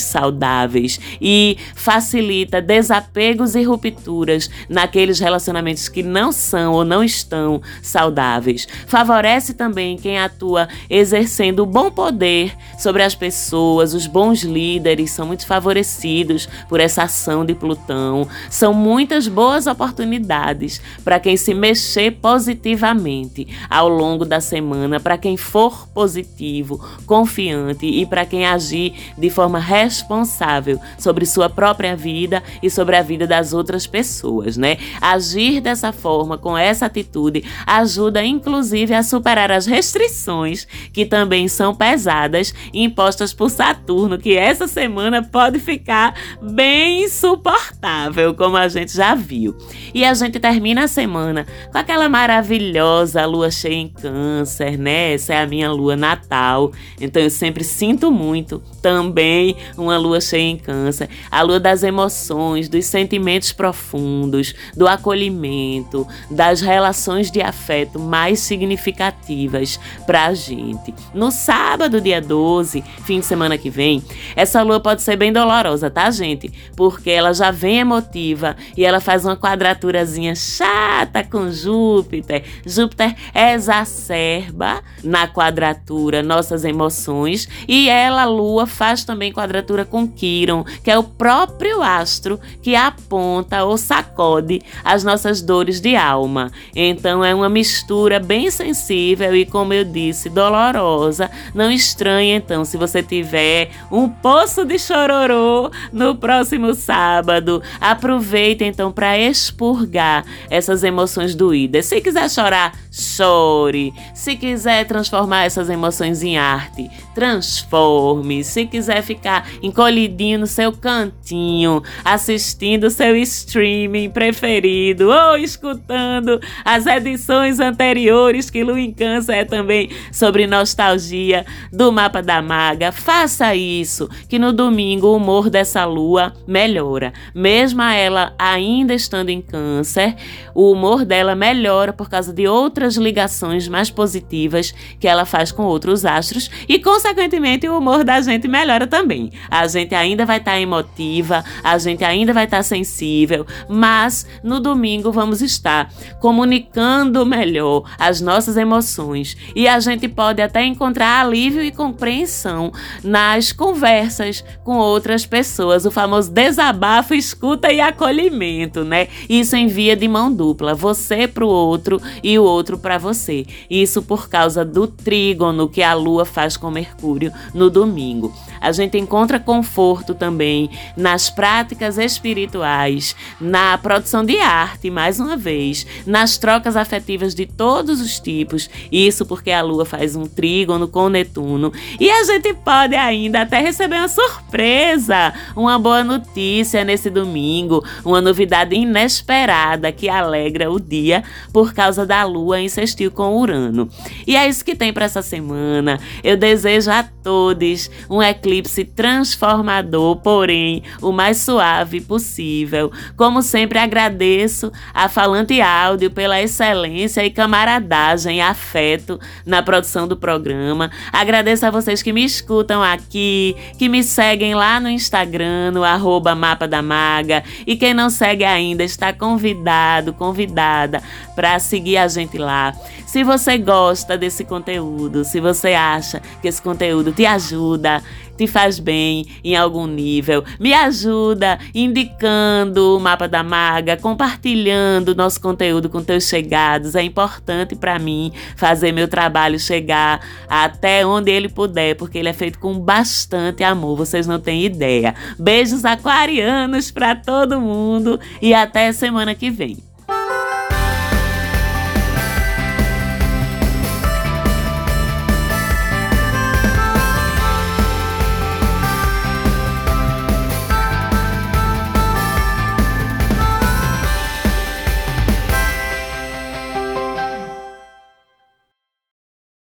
saudáveis 0.00 1.00
e 1.20 1.56
facilita 1.74 2.60
desapegos 2.60 3.54
e 3.54 3.62
rupturas 3.62 4.50
naqueles 4.68 5.18
relacionamentos 5.18 5.88
que 5.88 6.02
não 6.02 6.30
são 6.32 6.74
ou 6.74 6.84
não 6.84 7.02
estão 7.02 7.60
saudáveis. 7.82 8.66
Favorece 8.86 9.54
também 9.54 9.96
quem 9.96 10.18
atua 10.18 10.68
exercendo 10.88 11.66
bom 11.66 11.90
poder 11.90 12.54
sobre 12.78 13.02
as 13.02 13.14
pessoas, 13.14 13.94
os 13.94 14.06
bons 14.06 14.42
líderes 14.42 15.10
são 15.10 15.26
muito 15.26 15.46
favorecidos 15.46 16.48
por 16.68 16.80
essa 16.80 17.04
ação 17.04 17.44
de 17.44 17.54
Plutão. 17.54 18.28
São 18.50 18.72
muitas 18.72 19.26
boas 19.28 19.66
oportunidades 19.66 20.80
para 21.02 21.18
quem 21.18 21.36
se 21.36 21.54
mexer 21.54 22.12
positivamente 22.12 23.48
ao 23.68 23.88
longo 23.88 24.24
da 24.24 24.40
semana, 24.40 25.00
para 25.00 25.18
quem 25.18 25.36
for 25.36 25.88
positivo, 25.88 26.84
confiante 27.06 27.86
e 27.86 28.04
para 28.04 28.26
quem 28.26 28.46
agir 28.46 28.75
de 29.16 29.30
forma 29.30 29.58
responsável 29.58 30.80
sobre 30.98 31.26
sua 31.26 31.48
própria 31.48 31.96
vida 31.96 32.42
e 32.62 32.70
sobre 32.70 32.96
a 32.96 33.02
vida 33.02 33.26
das 33.26 33.52
outras 33.52 33.86
pessoas, 33.86 34.56
né? 34.56 34.76
Agir 35.00 35.60
dessa 35.60 35.92
forma, 35.92 36.38
com 36.38 36.56
essa 36.56 36.86
atitude, 36.86 37.44
ajuda 37.66 38.24
inclusive 38.24 38.94
a 38.94 39.02
superar 39.02 39.50
as 39.50 39.66
restrições 39.66 40.66
que 40.92 41.04
também 41.04 41.48
são 41.48 41.74
pesadas 41.74 42.54
impostas 42.72 43.32
por 43.32 43.50
Saturno, 43.50 44.18
que 44.18 44.36
essa 44.36 44.66
semana 44.66 45.22
pode 45.22 45.58
ficar 45.58 46.14
bem 46.40 47.04
insuportável, 47.04 48.34
como 48.34 48.56
a 48.56 48.68
gente 48.68 48.94
já 48.94 49.14
viu. 49.14 49.56
E 49.94 50.04
a 50.04 50.14
gente 50.14 50.38
termina 50.38 50.84
a 50.84 50.88
semana 50.88 51.46
com 51.70 51.78
aquela 51.78 52.08
maravilhosa 52.08 53.24
lua 53.26 53.50
cheia 53.50 53.74
em 53.74 53.88
Câncer, 53.88 54.78
né? 54.78 55.14
Essa 55.14 55.34
é 55.34 55.42
a 55.42 55.46
minha 55.46 55.70
lua 55.70 55.96
natal, 55.96 56.72
então 57.00 57.22
eu 57.22 57.30
sempre 57.30 57.64
sinto 57.64 58.10
muito 58.10 58.62
também 58.86 59.56
uma 59.76 59.98
lua 59.98 60.20
cheia 60.20 60.42
em 60.42 60.56
Câncer, 60.56 61.08
a 61.28 61.42
lua 61.42 61.58
das 61.58 61.82
emoções, 61.82 62.68
dos 62.68 62.86
sentimentos 62.86 63.52
profundos, 63.52 64.54
do 64.76 64.86
acolhimento, 64.86 66.06
das 66.30 66.60
relações 66.60 67.28
de 67.28 67.40
afeto 67.40 67.98
mais 67.98 68.38
significativas 68.38 69.80
para 70.06 70.26
a 70.26 70.34
gente. 70.34 70.94
No 71.12 71.32
sábado, 71.32 72.00
dia 72.00 72.20
12, 72.20 72.84
fim 73.04 73.18
de 73.18 73.26
semana 73.26 73.58
que 73.58 73.70
vem, 73.70 74.02
essa 74.36 74.62
lua 74.62 74.78
pode 74.78 75.02
ser 75.02 75.16
bem 75.16 75.32
dolorosa, 75.32 75.90
tá, 75.90 76.08
gente? 76.10 76.52
Porque 76.76 77.10
ela 77.10 77.32
já 77.32 77.50
vem 77.50 77.78
emotiva 77.78 78.56
e 78.76 78.84
ela 78.84 79.00
faz 79.00 79.24
uma 79.24 79.36
quadraturazinha 79.36 80.34
chata 80.36 81.24
com 81.24 81.50
Júpiter. 81.50 82.44
Júpiter 82.64 83.16
exacerba 83.34 84.80
na 85.02 85.26
quadratura 85.26 86.22
nossas 86.22 86.64
emoções 86.64 87.48
e 87.66 87.88
ela, 87.88 88.24
lua, 88.24 88.55
faz 88.64 89.02
também 89.04 89.32
quadratura 89.32 89.84
com 89.84 90.06
Quiron, 90.06 90.64
que 90.84 90.90
é 90.90 90.96
o 90.96 91.02
próprio 91.02 91.82
astro 91.82 92.38
que 92.62 92.76
aponta 92.76 93.64
ou 93.64 93.76
sacode 93.76 94.62
as 94.84 95.02
nossas 95.02 95.42
dores 95.42 95.80
de 95.80 95.96
alma. 95.96 96.52
Então 96.74 97.24
é 97.24 97.34
uma 97.34 97.48
mistura 97.48 98.20
bem 98.20 98.50
sensível 98.50 99.34
e, 99.34 99.44
como 99.44 99.72
eu 99.72 99.84
disse, 99.84 100.30
dolorosa. 100.30 101.28
Não 101.52 101.70
estranhe 101.70 102.30
então 102.30 102.64
se 102.64 102.76
você 102.76 103.02
tiver 103.02 103.70
um 103.90 104.08
poço 104.08 104.64
de 104.64 104.78
chororô 104.78 105.70
no 105.92 106.14
próximo 106.14 106.72
sábado. 106.74 107.62
Aproveite 107.80 108.62
então 108.62 108.92
para 108.92 109.18
expurgar 109.18 110.24
essas 110.48 110.84
emoções 110.84 111.34
doídas. 111.34 111.86
Se 111.86 112.00
quiser 112.00 112.30
chorar, 112.30 112.72
chore. 112.92 113.92
Se 114.14 114.36
quiser 114.36 114.86
transformar 114.86 115.44
essas 115.44 115.68
emoções 115.68 116.22
em 116.22 116.36
arte, 116.38 116.88
transforme. 117.14 118.44
Se 118.46 118.66
quiser 118.66 119.02
ficar 119.02 119.48
encolhidinho 119.62 120.38
no 120.38 120.46
seu 120.46 120.72
cantinho, 120.72 121.82
assistindo 122.04 122.90
seu 122.90 123.16
streaming 123.16 124.10
preferido 124.10 125.10
ou 125.10 125.36
escutando 125.36 126.40
as 126.64 126.86
edições 126.86 127.60
anteriores 127.60 128.50
que 128.50 128.62
Lu 128.62 128.76
Câncer 128.94 129.32
é 129.32 129.44
também 129.44 129.90
sobre 130.12 130.46
nostalgia 130.46 131.44
do 131.72 131.90
mapa 131.90 132.22
da 132.22 132.40
maga, 132.42 132.92
faça 132.92 133.54
isso, 133.54 134.08
que 134.28 134.38
no 134.38 134.52
domingo 134.52 135.08
o 135.08 135.16
humor 135.16 135.50
dessa 135.50 135.84
lua 135.84 136.32
melhora. 136.46 137.12
Mesmo 137.34 137.82
ela 137.82 138.34
ainda 138.38 138.94
estando 138.94 139.30
em 139.30 139.40
câncer, 139.40 140.14
o 140.54 140.70
humor 140.70 141.04
dela 141.04 141.34
melhora 141.34 141.92
por 141.92 142.08
causa 142.08 142.32
de 142.32 142.46
outras 142.46 142.96
ligações 142.96 143.68
mais 143.68 143.90
positivas 143.90 144.72
que 145.00 145.08
ela 145.08 145.24
faz 145.24 145.50
com 145.50 145.64
outros 145.64 146.04
astros 146.04 146.50
e, 146.68 146.78
consequentemente, 146.78 147.68
o 147.68 147.78
humor 147.78 148.04
da 148.04 148.20
gente 148.20 148.35
melhora 148.46 148.86
também. 148.86 149.30
A 149.50 149.66
gente 149.66 149.94
ainda 149.94 150.26
vai 150.26 150.38
estar 150.38 150.52
tá 150.52 150.60
emotiva, 150.60 151.44
a 151.62 151.78
gente 151.78 152.04
ainda 152.04 152.32
vai 152.32 152.44
estar 152.44 152.58
tá 152.58 152.62
sensível, 152.62 153.46
mas 153.68 154.26
no 154.42 154.60
domingo 154.60 155.10
vamos 155.12 155.40
estar 155.40 155.90
comunicando 156.20 157.24
melhor 157.24 157.84
as 157.98 158.20
nossas 158.20 158.56
emoções 158.56 159.36
e 159.54 159.68
a 159.68 159.78
gente 159.80 160.08
pode 160.08 160.42
até 160.42 160.64
encontrar 160.64 161.20
alívio 161.20 161.62
e 161.62 161.70
compreensão 161.70 162.72
nas 163.02 163.52
conversas 163.52 164.44
com 164.64 164.76
outras 164.76 165.24
pessoas, 165.24 165.86
o 165.86 165.90
famoso 165.90 166.30
desabafo, 166.30 167.14
escuta 167.14 167.72
e 167.72 167.80
acolhimento, 167.80 168.84
né? 168.84 169.08
Isso 169.28 169.56
em 169.56 169.66
via 169.66 169.96
de 169.96 170.08
mão 170.08 170.32
dupla, 170.32 170.74
você 170.74 171.28
para 171.28 171.44
o 171.44 171.48
outro 171.48 172.00
e 172.22 172.38
o 172.38 172.44
outro 172.44 172.78
para 172.78 172.98
você. 172.98 173.46
Isso 173.70 174.02
por 174.02 174.28
causa 174.28 174.64
do 174.64 174.86
trígono 174.86 175.68
que 175.68 175.82
a 175.82 175.94
Lua 175.94 176.24
faz 176.24 176.56
com 176.56 176.70
Mercúrio 176.70 177.32
no 177.54 177.70
domingo. 177.70 178.15
A 178.60 178.72
gente 178.72 178.98
encontra 178.98 179.38
conforto 179.38 180.14
também 180.14 180.70
nas 180.96 181.30
práticas 181.30 181.98
espirituais, 181.98 183.14
na 183.40 183.76
produção 183.78 184.24
de 184.24 184.38
arte, 184.38 184.90
mais 184.90 185.20
uma 185.20 185.36
vez, 185.36 185.86
nas 186.06 186.36
trocas 186.36 186.76
afetivas 186.76 187.34
de 187.34 187.46
todos 187.46 188.00
os 188.00 188.18
tipos. 188.18 188.68
Isso 188.90 189.24
porque 189.26 189.50
a 189.50 189.62
Lua 189.62 189.84
faz 189.84 190.16
um 190.16 190.26
trígono 190.26 190.88
com 190.88 191.08
Netuno. 191.08 191.72
E 192.00 192.10
a 192.10 192.24
gente 192.24 192.52
pode 192.54 192.94
ainda 192.94 193.42
até 193.42 193.60
receber 193.60 193.96
uma 193.96 194.08
surpresa, 194.08 195.32
uma 195.54 195.78
boa 195.78 196.02
notícia 196.02 196.84
nesse 196.84 197.10
domingo, 197.10 197.84
uma 198.04 198.20
novidade 198.20 198.74
inesperada 198.74 199.92
que 199.92 200.08
alegra 200.08 200.70
o 200.70 200.80
dia 200.80 201.22
por 201.52 201.72
causa 201.72 202.06
da 202.06 202.24
Lua 202.24 202.60
em 202.60 202.68
sextil 202.68 203.10
com 203.10 203.36
Urano. 203.36 203.88
E 204.26 204.36
é 204.36 204.48
isso 204.48 204.64
que 204.64 204.74
tem 204.74 204.92
para 204.92 205.04
essa 205.04 205.22
semana. 205.22 206.00
Eu 206.22 206.36
desejo 206.36 206.90
a 206.90 207.02
todos 207.02 207.90
um 208.08 208.22
eclipse 208.22 208.84
transformador, 208.84 210.16
porém 210.16 210.82
o 211.00 211.12
mais 211.12 211.38
suave 211.38 212.00
possível. 212.00 212.90
Como 213.16 213.42
sempre, 213.42 213.78
agradeço 213.78 214.72
a 214.92 215.08
Falante 215.08 215.60
Áudio 215.60 216.10
pela 216.10 216.40
excelência 216.40 217.24
e 217.24 217.30
camaradagem 217.30 218.40
afeto 218.40 219.18
na 219.44 219.62
produção 219.62 220.06
do 220.06 220.16
programa. 220.16 220.90
Agradeço 221.12 221.66
a 221.66 221.70
vocês 221.70 222.02
que 222.02 222.12
me 222.12 222.24
escutam 222.24 222.82
aqui, 222.82 223.56
que 223.78 223.88
me 223.88 224.02
seguem 224.02 224.54
lá 224.54 224.80
no 224.80 224.88
Instagram, 224.88 225.72
no 225.72 225.84
arroba 225.84 226.34
Mapa 226.34 226.66
da 226.66 226.82
Maga. 226.82 227.42
E 227.66 227.76
quem 227.76 227.94
não 227.94 228.10
segue 228.10 228.44
ainda 228.44 228.84
está 228.84 229.12
convidado, 229.12 230.12
convidada 230.12 231.02
para 231.34 231.58
seguir 231.58 231.96
a 231.96 232.08
gente 232.08 232.38
lá. 232.38 232.74
Se 233.06 233.22
você 233.22 233.56
gosta 233.56 234.18
desse 234.18 234.44
conteúdo, 234.44 235.24
se 235.24 235.40
você 235.40 235.74
acha 235.74 236.20
que 236.42 236.48
esse 236.48 236.60
conteúdo 236.60 237.12
te 237.12 237.24
ajuda, 237.24 237.95
te 238.36 238.46
faz 238.46 238.78
bem 238.78 239.26
em 239.42 239.56
algum 239.56 239.86
nível, 239.86 240.44
me 240.60 240.72
ajuda 240.72 241.58
indicando 241.74 242.96
o 242.96 243.00
mapa 243.00 243.26
da 243.26 243.42
maga, 243.42 243.96
compartilhando 243.96 245.14
nosso 245.14 245.40
conteúdo 245.40 245.88
com 245.88 246.02
teus 246.02 246.24
chegados. 246.24 246.94
É 246.94 247.02
importante 247.02 247.74
para 247.74 247.98
mim 247.98 248.32
fazer 248.56 248.92
meu 248.92 249.08
trabalho 249.08 249.58
chegar 249.58 250.20
até 250.48 251.06
onde 251.06 251.30
ele 251.30 251.48
puder, 251.48 251.96
porque 251.96 252.18
ele 252.18 252.28
é 252.28 252.32
feito 252.32 252.58
com 252.58 252.78
bastante 252.78 253.64
amor, 253.64 253.96
vocês 253.96 254.26
não 254.26 254.38
têm 254.38 254.64
ideia. 254.64 255.14
Beijos 255.38 255.84
aquarianos 255.84 256.90
para 256.90 257.14
todo 257.14 257.60
mundo 257.60 258.20
e 258.42 258.52
até 258.52 258.92
semana 258.92 259.34
que 259.34 259.50
vem. 259.50 259.78